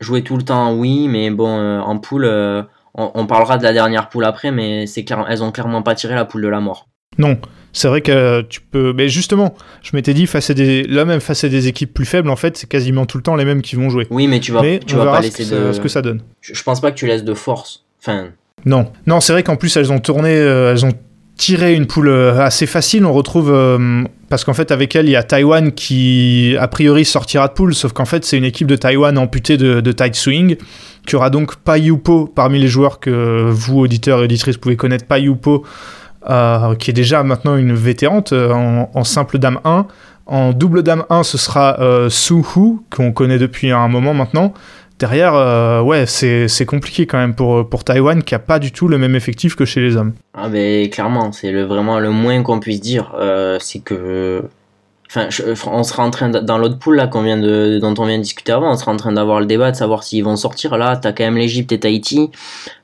[0.00, 2.24] jouer tout le temps, oui, mais bon, en poule,
[2.94, 6.14] on, on parlera de la dernière poule après, mais clair, elles ont clairement pas tiré
[6.14, 6.88] la poule de la mort.
[7.18, 7.38] Non,
[7.72, 8.92] c'est vrai que tu peux.
[8.92, 10.84] Mais justement, je m'étais dit, face à des...
[10.84, 13.36] là même face à des équipes plus faibles, en fait, c'est quasiment tout le temps
[13.36, 14.06] les mêmes qui vont jouer.
[14.10, 15.72] Oui, mais tu vas, mais tu on vas verra pas ce que, laisser ça, de.
[15.72, 16.22] ce que ça donne.
[16.40, 17.84] Je, pense pas que tu laisses de force.
[18.00, 18.28] Enfin,
[18.66, 20.92] Non, non, c'est vrai qu'en plus elles ont tourné, euh, elles ont
[21.36, 23.06] tiré une poule euh, assez facile.
[23.06, 27.04] On retrouve euh, parce qu'en fait avec elle il y a Taïwan qui a priori
[27.04, 30.14] sortira de poule, sauf qu'en fait c'est une équipe de Taïwan amputée de, de tight
[30.14, 30.56] swing.
[31.04, 35.04] Qui aura donc pas Yupo parmi les joueurs que vous auditeurs et auditrices pouvez connaître.
[35.04, 35.64] Pas Yupo
[36.28, 39.86] euh, qui est déjà maintenant une vétérante euh, en, simple dame 1.
[40.26, 44.52] En double dame 1 ce sera euh, Su Hu qu'on connaît depuis un moment maintenant.
[44.98, 48.86] Derrière, euh, ouais, c'est compliqué quand même pour, pour Taïwan qui a pas du tout
[48.86, 50.12] le même effectif que chez les hommes.
[50.34, 53.12] Ah ben clairement, c'est le, vraiment le moins qu'on puisse dire,
[53.58, 54.44] c'est que,
[55.10, 55.28] enfin,
[55.66, 58.22] on sera en train dans l'autre pool là qu'on vient de, dont on vient de
[58.22, 60.76] discuter avant, on sera en train d'avoir le débat de savoir s'ils vont sortir.
[60.76, 62.30] Là, t'as quand même l'Égypte et Tahiti.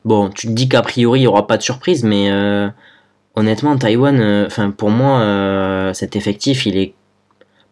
[0.04, 2.28] Bon, tu te dis qu'a priori il y aura pas de surprise, mais
[3.38, 6.66] honnêtement, Taïwan, euh, enfin pour moi, euh, cet effectif,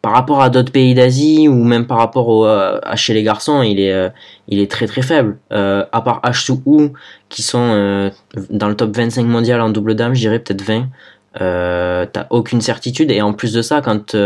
[0.01, 3.63] par rapport à d'autres pays d'Asie ou même par rapport euh, à chez les garçons,
[3.63, 5.39] il est, très très faible.
[5.51, 6.93] À part H2U
[7.29, 8.11] qui sont
[8.51, 10.87] dans le top 25 mondial en double dame, je dirais peut-être 20.
[11.41, 14.17] Euh, t'as aucune certitude et en plus de ça, quand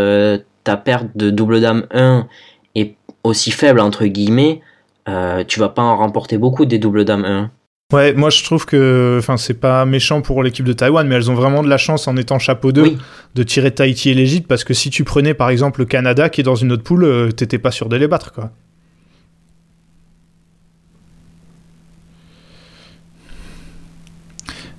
[0.64, 2.28] ta perte de double dame 1
[2.74, 4.60] est aussi faible entre guillemets,
[5.48, 7.50] tu vas pas en remporter beaucoup des double dames 1.
[7.92, 11.30] Ouais, moi je trouve que, enfin, c'est pas méchant pour l'équipe de Taïwan, mais elles
[11.30, 12.98] ont vraiment de la chance en étant chapeau 2 Oui.
[13.34, 16.40] de tirer Tahiti et l'Égypte parce que si tu prenais par exemple le Canada qui
[16.40, 18.50] est dans une autre poule, euh, t'étais pas sûr de les battre quoi.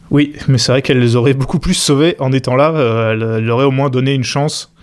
[0.09, 2.71] Oui, mais c'est vrai qu'elle les aurait beaucoup plus sauvées en étant là.
[2.75, 4.73] euh, elle, elle aurait au moins donné une chance.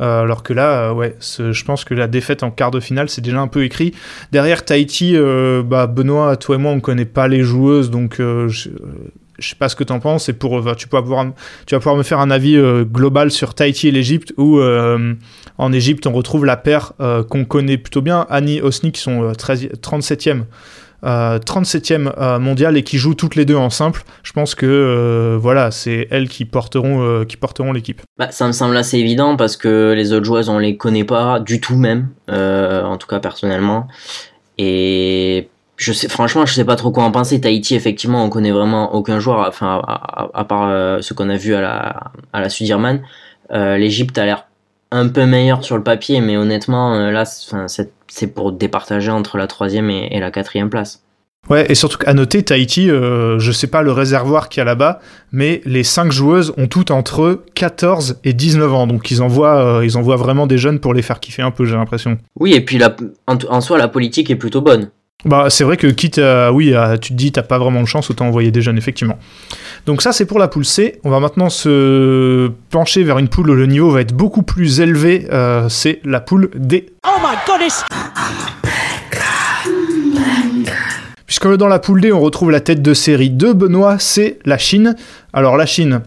[0.00, 3.08] Euh, alors que là, euh, ouais, je pense que la défaite en quart de finale,
[3.08, 3.92] c'est déjà un peu écrit.
[4.32, 8.48] Derrière Tahiti, euh, bah, Benoît, toi et moi, on connaît pas les joueuses, donc je,
[8.48, 10.28] je sais pas ce que t'en penses.
[10.28, 11.26] Et pour, tu, vas pouvoir,
[11.66, 14.60] tu vas pouvoir me faire un avis global sur Tahiti et l'Égypte, où
[15.60, 16.94] en Égypte, on retrouve la paire
[17.28, 20.44] qu'on connaît plutôt bien, Annie Osni, qui sont euh, 13 37e.
[21.04, 24.66] Euh, 37e euh, mondial et qui jouent toutes les deux en simple, je pense que
[24.66, 28.02] euh, voilà, c'est elles qui porteront, euh, qui porteront l'équipe.
[28.18, 31.40] Bah, ça me semble assez évident parce que les autres joueuses on les connaît pas
[31.40, 33.88] du tout même, euh, en tout cas personnellement.
[34.58, 35.48] Et
[35.80, 37.40] je sais, franchement, je sais pas trop quoi en penser.
[37.40, 41.54] Tahiti, effectivement, on connaît vraiment aucun joueur, enfin, à, part euh, ce qu'on a vu
[41.54, 43.02] à la, à la Sudirman.
[43.52, 44.44] Euh, L'Égypte a l'air
[44.90, 47.66] un peu meilleure sur le papier, mais honnêtement, euh, là, enfin,
[48.10, 51.02] c'est pour départager entre la troisième et, et la quatrième place.
[51.48, 54.64] Ouais, et surtout qu'à noter, Tahiti, euh, je sais pas le réservoir qu'il y a
[54.64, 55.00] là-bas,
[55.32, 58.86] mais les 5 joueuses ont toutes entre 14 et 19 ans.
[58.86, 61.64] Donc ils envoient, euh, ils envoient vraiment des jeunes pour les faire kiffer un peu,
[61.64, 62.18] j'ai l'impression.
[62.38, 62.94] Oui, et puis la,
[63.26, 64.90] en, en soi, la politique est plutôt bonne.
[65.24, 67.86] Bah, c'est vrai que quitte à, oui, à- tu te dis, t'as pas vraiment de
[67.86, 69.18] chance, autant envoyer des jeunes, effectivement.
[69.86, 71.00] Donc ça, c'est pour la poule C.
[71.04, 74.80] On va maintenant se pencher vers une poule où le niveau va être beaucoup plus
[74.80, 75.26] élevé.
[75.32, 76.92] euh, c'est la poule D.
[77.06, 77.84] Oh my goodness!
[81.26, 84.58] Puisque dans la poule D, on retrouve la tête de série de Benoît, c'est la
[84.58, 84.96] Chine.
[85.32, 86.02] Alors la Chine,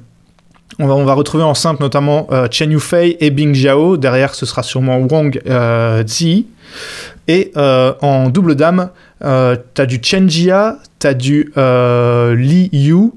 [0.79, 3.97] on va, on va retrouver en simple notamment euh, Chen Yufei et Bing Jiao.
[3.97, 6.47] Derrière, ce sera sûrement Wang euh, Zi.
[7.27, 13.11] Et euh, en double dame, t'as du Chen Jia, t'as du Li Yu.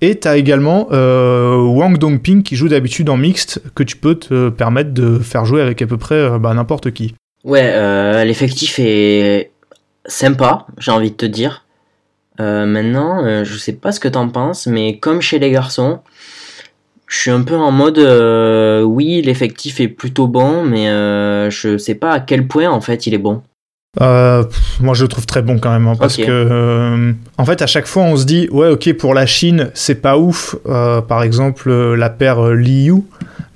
[0.00, 4.48] Et t'as également euh, Wang Dongping qui joue d'habitude en mixte, que tu peux te
[4.48, 7.14] permettre de faire jouer avec à peu près euh, bah, n'importe qui.
[7.44, 9.50] Ouais, euh, l'effectif est
[10.06, 11.64] sympa, j'ai envie de te dire.
[12.40, 15.98] Maintenant, je sais pas ce que t'en penses, mais comme chez les garçons,
[17.08, 17.98] je suis un peu en mode
[18.86, 20.86] oui, l'effectif est plutôt bon, mais
[21.50, 23.42] je sais pas à quel point en fait il est bon.
[24.02, 27.44] Euh, pff, moi, je le trouve très bon quand même, hein, parce que euh, en
[27.44, 30.54] fait, à chaque fois, on se dit, ouais, ok, pour la Chine, c'est pas ouf.
[30.68, 33.02] euh, par exemple, la paire Liu,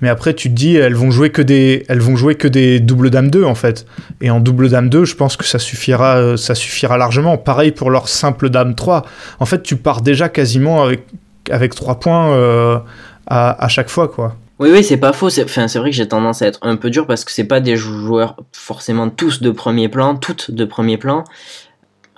[0.00, 2.80] mais après, tu te dis, elles vont jouer que des, elles vont jouer que des
[2.80, 3.86] double dame 2 en fait.
[4.20, 7.36] Et en double dame 2, je pense que ça suffira, ça suffira largement.
[7.36, 9.04] Pareil pour leur simple dame 3.
[9.38, 11.04] En fait, tu pars déjà quasiment avec
[11.50, 12.82] avec 3 points
[13.26, 14.36] à, à chaque fois, quoi.
[14.62, 15.28] Oui, oui, c'est pas faux.
[15.28, 17.58] C'est enfin, vrai que j'ai tendance à être un peu dur parce que c'est pas
[17.58, 21.24] des joueurs forcément tous de premier plan, toutes de premier plan.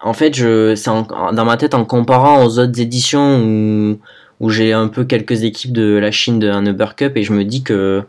[0.02, 3.98] En fait, je, c'est en- dans ma tête en comparant aux autres éditions où,
[4.40, 7.32] où j'ai un peu quelques équipes de la Chine de un Uber Cup et je
[7.32, 8.02] me dis que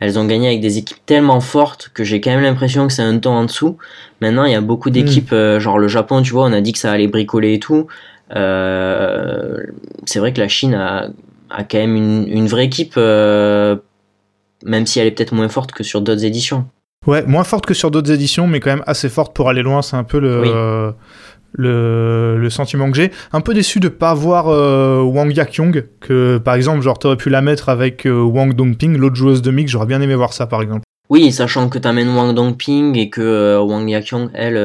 [0.00, 3.02] elles ont gagné avec des équipes tellement fortes que j'ai quand même l'impression que c'est
[3.02, 3.76] un ton en dessous.
[4.22, 6.72] Maintenant, il y a beaucoup d'équipes, euh, genre le Japon, tu vois, on a dit
[6.72, 7.86] que ça allait bricoler et tout.
[8.34, 9.58] Euh,
[10.06, 11.08] c'est vrai que la Chine a,
[11.50, 13.76] a quand même une, une vraie équipe, euh,
[14.64, 16.66] même si elle est peut-être moins forte que sur d'autres éditions.
[17.06, 19.82] Ouais, moins forte que sur d'autres éditions, mais quand même assez forte pour aller loin.
[19.82, 20.48] C'est un peu le, Oui.
[20.52, 20.90] euh,
[21.52, 23.10] le, le sentiment que j'ai.
[23.32, 27.28] Un peu déçu de pas voir euh, Wang Yakyong, que par exemple, genre, t'aurais pu
[27.30, 29.70] la mettre avec euh, Wang Dongping, l'autre joueuse de mix.
[29.70, 30.82] J'aurais bien aimé voir ça, par exemple.
[31.10, 34.56] Oui, sachant que t'amènes Wang Dongping et que euh, Wang Yakyong, elle,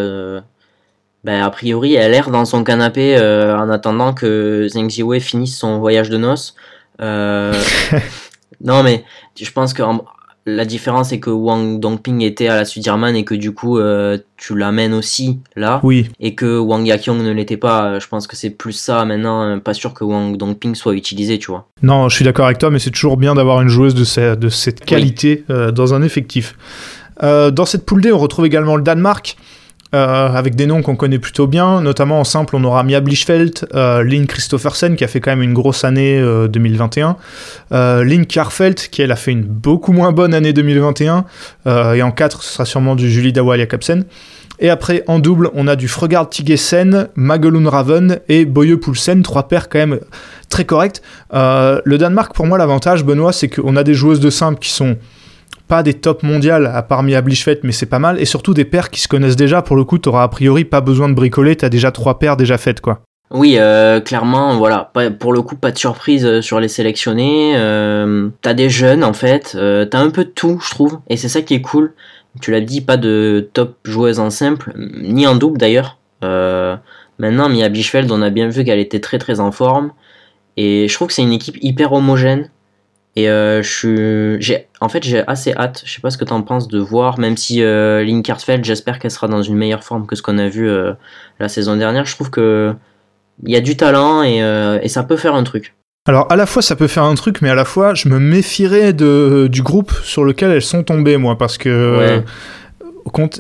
[1.24, 5.58] ben, a priori, elle erre dans son canapé euh, en attendant que Zheng Ziwei finisse
[5.58, 6.56] son voyage de noces.
[7.02, 7.54] Euh,
[8.64, 9.04] non, mais
[9.40, 10.04] je pense que en-
[10.46, 14.18] la différence est que Wang Dongping était à la Sudirman et que du coup, euh,
[14.38, 15.80] tu l'amènes aussi là.
[15.84, 18.00] Oui, et que Wang Yakyong ne l'était pas.
[18.00, 19.60] Je pense que c'est plus ça maintenant.
[19.60, 21.68] Pas sûr que Wang Dongping soit utilisé, tu vois.
[21.84, 24.36] non, je suis d'accord avec toi, mais c'est toujours bien d'avoir une joueuse de, ce-
[24.36, 26.56] de cette qualité dans un effectif.
[27.22, 29.38] Dans cette poule D, on retrouve également le Danemark.
[29.94, 33.66] Euh, avec des noms qu'on connaît plutôt bien, notamment en simple, on aura Mia Blichfeldt,
[33.74, 37.18] euh, Lynn Christophersen qui a fait quand même une grosse année euh, 2021,
[37.72, 41.26] euh, Lynn Karfeldt qui elle a fait une beaucoup moins bonne année 2021,
[41.68, 44.06] euh, et en 4 ce sera sûrement du Julie Dawal Jakobsen.
[44.60, 49.48] Et après en double, on a du Fregard Tigesen, Magelun Raven et Boye Poulsen, trois
[49.48, 50.00] paires quand même
[50.50, 51.02] très correctes.
[51.34, 54.70] Euh, le Danemark, pour moi, l'avantage, Benoît, c'est qu'on a des joueuses de simple qui
[54.70, 54.98] sont
[55.70, 58.20] pas des tops mondiales à part Mia Blichfeldt, mais c'est pas mal.
[58.20, 59.62] Et surtout des paires qui se connaissent déjà.
[59.62, 61.56] Pour le coup, t'auras a priori pas besoin de bricoler.
[61.56, 63.04] T'as déjà trois paires déjà faites, quoi.
[63.32, 64.92] Oui, euh, clairement, voilà.
[65.20, 67.54] Pour le coup, pas de surprise euh, sur les sélectionnés.
[67.56, 69.52] Euh, t'as des jeunes, en fait.
[69.54, 71.00] T'as un peu de tout, je trouve.
[71.08, 71.94] Et c'est ça qui est cool.
[72.42, 76.00] Tu l'as dit, pas de top joueuse en simple, ni en double d'ailleurs.
[76.22, 79.92] Maintenant, Mia Bischfeld, on a bien vu qu'elle était très très en forme.
[80.58, 82.50] Et je trouve que c'est une équipe hyper homogène.
[83.16, 85.82] Et euh, je suis, j'ai, en fait, j'ai assez hâte.
[85.86, 89.00] Je sais pas ce que t'en penses de voir, même si euh, Lynn Kartfeld, j'espère
[89.00, 90.94] qu'elle sera dans une meilleure forme que ce qu'on a vu euh,
[91.40, 92.06] la saison dernière.
[92.06, 92.74] Je trouve que
[93.44, 95.74] il y a du talent et, euh, et ça peut faire un truc.
[96.06, 98.20] Alors, à la fois, ça peut faire un truc, mais à la fois, je me
[98.20, 101.98] méfierais de, du groupe sur lequel elles sont tombées, moi, parce que.
[101.98, 102.24] Ouais.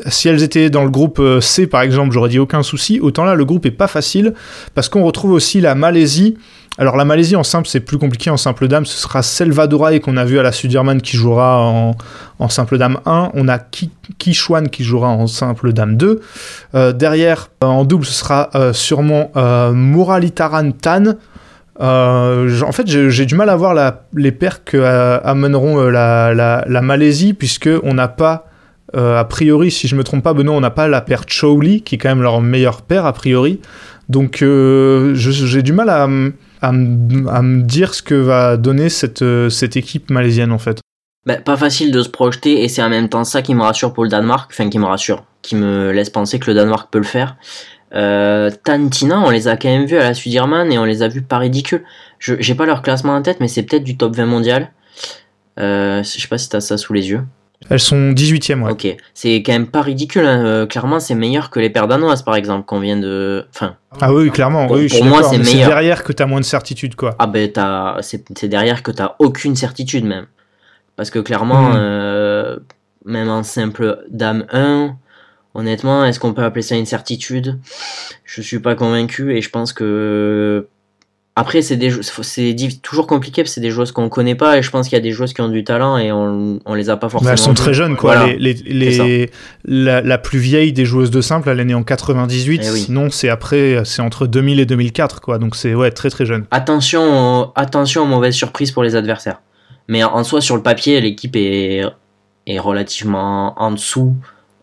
[0.07, 2.99] Si elles étaient dans le groupe euh, C, par exemple, j'aurais dit aucun souci.
[3.01, 4.33] Autant là, le groupe est pas facile,
[4.75, 6.37] parce qu'on retrouve aussi la Malaisie.
[6.77, 8.29] Alors, la Malaisie en simple, c'est plus compliqué.
[8.29, 11.59] En simple dame, ce sera Selvadorae qu'on a vu à la Sudirman qui jouera
[12.39, 13.31] en, simple dame 1.
[13.33, 16.21] On a Ki- Kishwan qui jouera en simple dame 2.
[16.75, 19.31] Euh, derrière, euh, en double, ce sera sûrement
[19.73, 21.15] Muralitaran Tan.
[21.81, 24.77] En fait, j'ai du mal à voir les paires que
[25.23, 28.45] amèneront la, la- la Malaisie, puisque on n'a pas,
[28.93, 31.95] a priori, si je me trompe pas, Benoît, on n'a pas la paire Chowli, qui
[31.95, 33.59] est quand même leur meilleure paire, a priori.
[34.09, 39.77] Donc, euh, j'ai du mal à, me dire ce que va donner cette, euh, cette
[39.77, 40.79] équipe malaisienne, en fait.
[41.25, 43.93] Bah, pas facile de se projeter et c'est en même temps ça qui me rassure
[43.93, 46.97] pour le Danemark, enfin qui me rassure, qui me laisse penser que le Danemark peut
[46.97, 47.35] le faire.
[47.93, 51.07] Euh, Tantina, on les a quand même vus à la Sudirman et on les a
[51.07, 51.83] vus pas ridicules.
[52.19, 54.71] Je j'ai pas leur classement en tête, mais c'est peut-être du top 20 mondial.
[55.59, 57.23] Euh, je sais pas si t'as ça sous les yeux.
[57.69, 58.71] Elles sont 18e, ouais.
[58.71, 60.25] Ok, c'est quand même pas ridicule.
[60.25, 60.45] hein.
[60.45, 63.45] Euh, clairement, c'est meilleur que les paires danoises, par exemple, qu'on vient de.
[63.53, 64.65] Enfin, Ah oui, clairement.
[64.67, 65.67] Pour- oui, je pour suis moi, c'est meilleur.
[65.69, 67.15] derrière que t'as moins de certitude, quoi.
[67.19, 70.25] ah ben t'as, c'est c'est derrière que t'as aucune certitude même,
[70.95, 71.75] parce que clairement, Mhm.
[71.75, 72.59] euh,
[73.05, 74.95] même en simple dame 1,
[75.53, 77.59] honnêtement, est-ce qu'on peut appeler ça une certitude?
[78.23, 80.67] Je suis pas convaincu et je pense que
[81.35, 81.89] après c'est des,
[82.81, 84.99] toujours compliqué parce que c'est des joueuses qu'on connaît pas et je pense qu'il y
[84.99, 87.31] a des joueuses qui ont du talent et on, on les a pas Mais forcément.
[87.31, 88.17] elles sont très jeunes, quoi.
[88.17, 88.33] Voilà.
[88.33, 89.29] Les, les- C'est les-
[89.63, 92.61] la, la plus vieille des joueuses de simple, elle est née en 98.
[92.63, 92.79] Eh oui.
[92.81, 95.37] Sinon, c'est après, c'est entre 2000 et 2004, quoi.
[95.37, 96.45] Donc c'est ouais, très très jeune.
[96.51, 99.41] Attention, aux- attention aux mauvaises surprises pour les adversaires.
[99.87, 101.83] Mais en soi, sur le papier, l'équipe est,
[102.47, 104.15] est relativement en dessous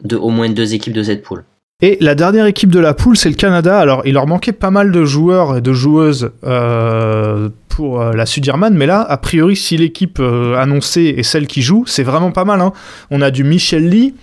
[0.05, 1.44] de au moins deux équipes de cette poule.
[1.83, 3.79] Et la dernière équipe de la poule, c'est le Canada.
[3.79, 8.25] Alors, il leur manquait pas mal de joueurs et de joueuses euh, pour euh, la
[8.25, 12.33] Sudirman, mais là, a priori, si l'équipe euh, annoncée est celle qui joue, c'est vraiment
[12.33, 12.62] pas mal.
[12.62, 12.73] hein.
[13.11, 14.15] On a du Michel Lee,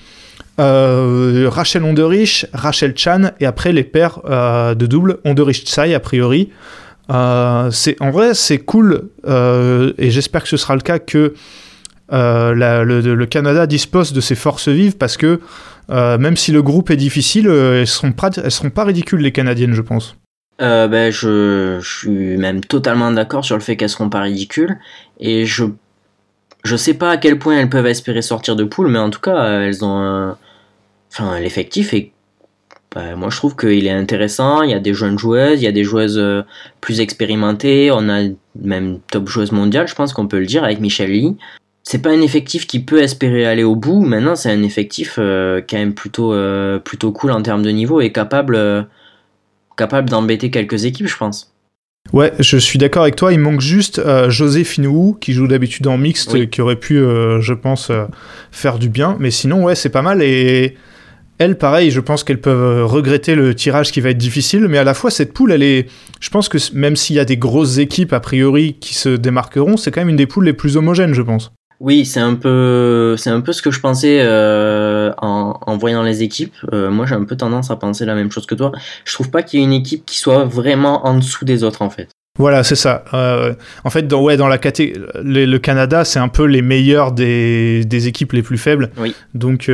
[0.57, 6.49] Rachel Onderich, Rachel Chan, et après les paires de double, Onderich Tsai, a priori.
[7.07, 11.33] C'est en vrai, c'est cool, et j'espère que ce sera le cas que
[12.09, 15.39] le Canada dispose de ses forces vives parce que
[15.89, 19.31] euh, même si le groupe est difficile, euh, elles seront pas, seront pas ridicules les
[19.31, 20.15] Canadiennes, je pense.
[20.61, 24.77] Euh, ben, je, suis même totalement d'accord sur le fait qu'elles seront pas ridicules.
[25.19, 25.65] Et je,
[26.63, 29.21] je sais pas à quel point elles peuvent espérer sortir de poule, mais en tout
[29.21, 30.35] cas, elles ont
[31.11, 32.11] Enfin, l'effectif est.
[32.95, 34.63] ben, moi, je trouve qu'il est intéressant.
[34.63, 36.21] Il y a des jeunes joueuses, il y a des joueuses
[36.81, 37.91] plus expérimentées.
[37.91, 38.23] On a
[38.55, 41.37] même top joueuse mondiale, je pense qu'on peut le dire, avec Michel Lee.
[41.85, 44.01] C'est pas un effectif qui peut espérer aller au bout.
[44.01, 47.99] Maintenant, c'est un effectif euh, quand même plutôt, euh, plutôt cool en termes de niveau
[48.01, 48.55] et capable.
[48.55, 48.83] euh,
[49.75, 51.51] capable d'embêter quelques équipes, je pense.
[52.13, 53.33] Ouais, je suis d'accord avec toi.
[53.33, 56.41] Il manque juste José Finou, qui joue d'habitude en mixte, Oui.
[56.41, 57.91] et qui aurait pu, je pense,
[58.51, 59.17] faire du bien.
[59.19, 60.21] Mais sinon, ouais, c'est pas mal.
[60.21, 60.75] Et
[61.39, 64.67] elles, pareil, je pense qu'elles peuvent regretter le tirage qui va être difficile.
[64.67, 65.87] Mais à la fois, cette poule, elle est.
[66.19, 69.75] Je pense que même s'il y a des grosses équipes, a priori, qui se démarqueront,
[69.75, 71.51] c'est quand même une des poules les plus homogènes, je pense.
[71.83, 76.01] Oui, c'est un peu, c'est un peu ce que je pensais euh, en, en voyant
[76.01, 76.55] les équipes.
[76.71, 78.71] Euh, moi, j'ai un peu tendance à penser la même chose que toi.
[79.03, 81.81] Je trouve pas qu'il y ait une équipe qui soit vraiment en dessous des autres,
[81.81, 82.07] en fait.
[82.39, 83.03] Voilà, c'est ça.
[83.13, 86.61] Euh, en fait, dans, ouais, dans la caté le, le Canada, c'est un peu les
[86.61, 88.89] meilleurs des, des équipes les plus faibles.
[88.97, 89.13] Oui.
[89.33, 89.69] Donc,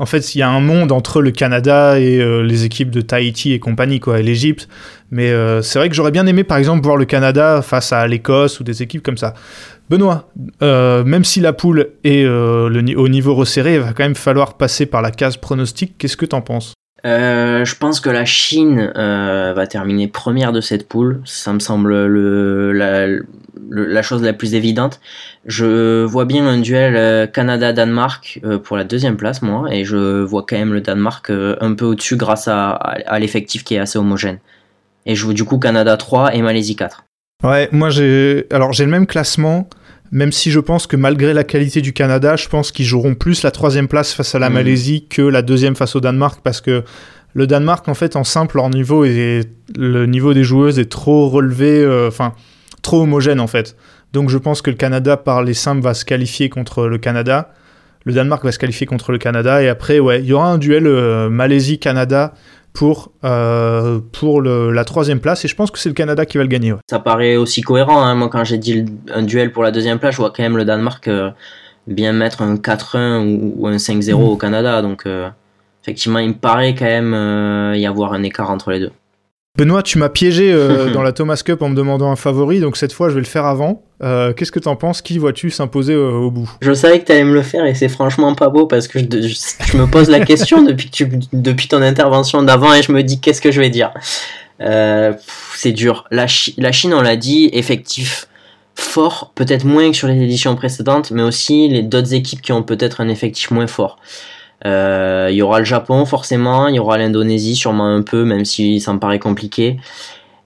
[0.00, 3.02] en fait, il y a un monde entre le Canada et euh, les équipes de
[3.02, 4.68] Tahiti et compagnie, quoi, et l'Égypte.
[5.10, 8.06] Mais euh, c'est vrai que j'aurais bien aimé, par exemple, voir le Canada face à
[8.06, 9.34] l'Écosse ou des équipes comme ça.
[9.90, 10.30] Benoît,
[10.62, 14.54] euh, même si la poule est euh, au niveau resserré, il va quand même falloir
[14.54, 15.98] passer par la case pronostic.
[15.98, 16.74] Qu'est-ce que t'en penses?
[17.04, 21.20] Euh, je pense que la Chine va terminer première de cette poule.
[21.24, 25.00] Ça me semble le, la, chose la plus évidente.
[25.44, 30.56] Je vois bien un duel Canada-Danemark pour la deuxième place, moi, et je vois quand
[30.56, 34.38] même le Danemark un peu au-dessus grâce à, à, à l'effectif qui est assez homogène.
[35.04, 37.02] Et je vois du coup Canada 3 et Malaisie 4.
[37.42, 39.68] Ouais, moi j'ai alors j'ai le même classement,
[40.12, 43.42] même si je pense que malgré la qualité du Canada, je pense qu'ils joueront plus
[43.42, 44.54] la troisième place face à la Mhm.
[44.54, 46.84] Malaisie que la deuxième face au Danemark parce que
[47.32, 51.28] le Danemark en fait en simple leur niveau est le niveau des joueuses est trop
[51.28, 52.34] relevé, euh, enfin
[52.82, 53.76] trop homogène en fait.
[54.12, 57.54] Donc je pense que le Canada par les simples va se qualifier contre le Canada.
[58.04, 60.58] Le Danemark va se qualifier contre le Canada et après ouais il y aura un
[60.58, 62.34] duel euh, Malaisie-Canada
[62.72, 66.38] pour euh, pour le- la troisième place et je pense que c'est le Canada qui
[66.38, 66.72] va le gagner.
[66.72, 66.78] ouais.
[66.88, 68.02] Ça paraît aussi cohérent.
[68.02, 68.14] hein.
[68.14, 70.56] Moi, quand j'ai dit le- un duel pour la deuxième place, je vois quand même
[70.56, 71.30] le Danemark euh,
[71.86, 74.24] bien mettre un 4-1 ou, ou un 5-0 Mhm.
[74.28, 74.82] au Canada.
[74.82, 75.28] Donc, euh,
[75.82, 78.92] effectivement, il me paraît quand même y avoir un écart entre les deux.
[79.58, 82.76] Benoît, tu m'as piégé euh, dans la Thomas Cup en me demandant un favori, donc
[82.76, 83.82] cette fois je vais le faire avant.
[84.02, 85.02] Euh, Qu'est-ce que t'en penses?
[85.02, 86.48] Qui vois-tu s'imposer euh, au bout?
[86.62, 88.98] Je savais que tu allais me le faire et c'est franchement pas beau parce que
[89.00, 92.82] je, je- je me pose la question depuis, que tu, depuis ton intervention d'avant et
[92.82, 93.92] je me dis qu'est-ce que je vais dire?
[94.60, 96.04] C'est dur.
[96.10, 98.28] La, Chi- la Chine, on l'a dit, effectif
[98.76, 102.62] fort, peut-être moins que sur les éditions précédentes, mais aussi les d'autres équipes qui ont
[102.62, 103.98] peut-être un effectif moins fort.
[104.66, 108.44] Euh, Il y aura le Japon forcément, il y aura l'Indonésie sûrement un peu, même
[108.44, 109.78] si ça me paraît compliqué.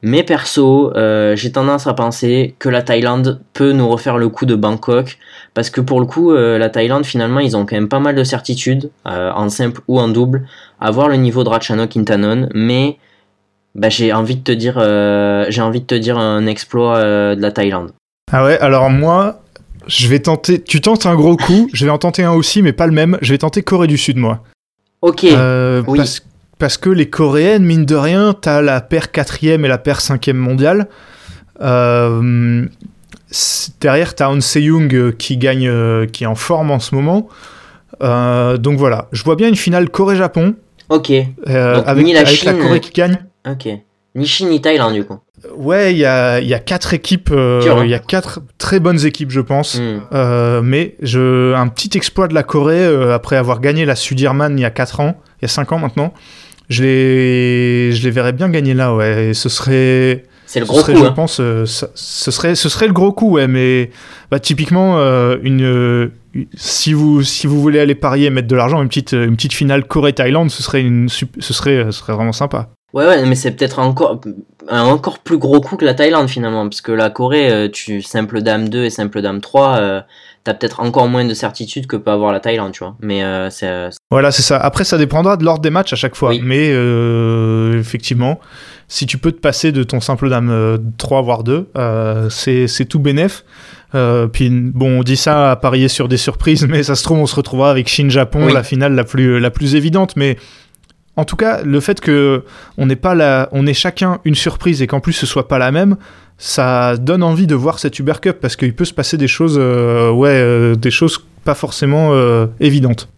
[0.03, 4.45] Mais perso, euh, j'ai tendance à penser que la Thaïlande peut nous refaire le coup
[4.45, 5.19] de Bangkok,
[5.55, 8.15] parce que pour le coup, euh, la Thaïlande finalement, ils ont quand même pas mal
[8.15, 10.47] de certitudes, en simple ou en double,
[10.81, 12.99] à voir le niveau de Ratchanok Intanon, mais
[13.75, 14.75] bah, j'ai envie de te dire,
[15.49, 17.03] j'ai envie de te dire un exploit
[17.35, 17.93] de la Thaïlande.
[18.31, 19.41] Ah ouais, alors moi,
[19.87, 20.61] je vais tenter.
[20.63, 23.19] Tu tentes un gros coup, je vais en tenter un aussi, mais pas le même.
[23.23, 24.43] Je vais tenter Corée du Sud, moi.
[25.03, 25.99] Ok, Euh, oui.
[25.99, 26.23] parce,
[26.59, 30.39] parce que les Coréennes, mine de rien, t'as la paire quatrième et la paire cinquième
[30.39, 30.89] mondiale.
[31.61, 32.67] Euh,
[33.81, 37.29] derrière, t'as Han Se-young euh, qui gagne, euh, qui est en forme en ce moment.
[38.01, 40.55] Donc voilà, je vois bien une finale Corée-Japon
[40.91, 43.19] Ok, Donc, avec, ni la avec la Chine, Corée qui gagne.
[43.51, 43.69] ok.
[44.17, 45.19] Ni Chine ni Thaïlande, du coup.
[45.57, 49.05] Ouais, il y a, y a quatre équipes, euh, il y a quatre très bonnes
[49.07, 49.79] équipes, je pense.
[49.79, 50.01] Hmm.
[50.13, 54.59] Euh, mais je, un petit exploit de la Corée euh, après avoir gagné la Sudirman
[54.59, 56.13] il y a 4 ans, il y a 5 ans maintenant.
[56.71, 59.29] Je les, je les verrais bien gagner là, ouais.
[59.29, 61.13] Et ce serait, C'est le ce gros serait, coup, je hein.
[61.13, 63.47] pense, euh, ça- ce serait, ce serait le gros coup, ouais.
[63.49, 63.91] Mais
[64.31, 66.09] bah, typiquement, euh, une, euh,
[66.55, 69.53] si vous, si vous voulez aller parier et mettre de l'argent, une petite, une petite
[69.53, 72.71] finale Corée-Thaïlande, ce serait une, ce serait, ce serait vraiment sympa.
[72.95, 74.21] Ouais, ouais, mais c'est peut-être encore
[74.69, 78.01] un encore plus gros coup que la Thaïlande finalement, parce que la Corée, euh, tu
[78.03, 80.01] simple dame 2 et simple dame 3, euh,
[80.45, 82.97] t'as peut-être encore moins de certitude que peut avoir la Thaïlande, tu vois.
[83.01, 84.57] Mais euh, c'est euh, Voilà, c'est ça.
[84.59, 86.31] Après, ça dépendra de l'ordre des matchs à chaque fois.
[86.31, 86.41] Oui.
[86.43, 88.39] Mais euh, effectivement,
[88.89, 92.69] si tu peux te passer de ton simple dame euh, 3 voire 2, euh, c'est
[92.69, 93.45] c'est tout bénef.
[93.95, 97.19] Euh, puis bon, on dit ça à parier sur des surprises, mais ça se trouve,
[97.19, 98.53] on se retrouvera avec Chine-Japon, Oui.
[98.53, 100.15] la finale la plus, la plus évidente.
[100.17, 100.37] Mais
[101.17, 102.45] en tout cas, le fait que
[102.77, 105.59] on n'est pas la, on ait chacun une surprise et qu'en plus ce soit pas
[105.59, 105.97] la même,
[106.39, 109.57] ça donne envie de voir cette Uber Cup parce qu'il peut se passer des choses,
[109.59, 113.09] euh, ouais, euh, des choses pas forcément euh, évidentes.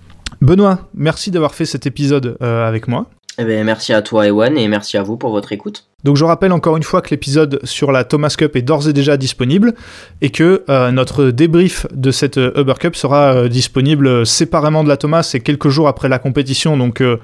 [0.40, 3.06] Benoît, merci d'avoir fait cet épisode euh, avec moi.
[3.38, 5.86] Eh ben, merci à toi Ewan et merci à vous pour votre écoute.
[6.04, 8.92] Donc je rappelle encore une fois que l'épisode sur la Thomas Cup est d'ores et
[8.92, 9.74] déjà disponible
[10.22, 14.88] et que euh, notre débrief de cette euh, Uber Cup sera euh, disponible séparément de
[14.88, 16.76] la Thomas et quelques jours après la compétition.
[16.76, 17.18] Donc euh,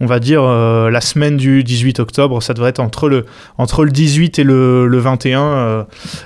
[0.00, 3.26] on va dire la semaine du 18 octobre, ça devrait être entre le,
[3.58, 5.42] entre le 18 et le, le 21.
[5.42, 5.84] euh,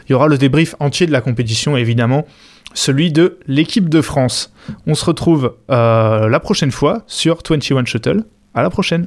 [0.08, 2.26] il y aura le débrief entier de la compétition évidemment,
[2.74, 4.52] celui de l'équipe de France.
[4.86, 8.24] On se retrouve la prochaine fois sur 21 Shuttle.
[8.54, 9.06] À la prochaine.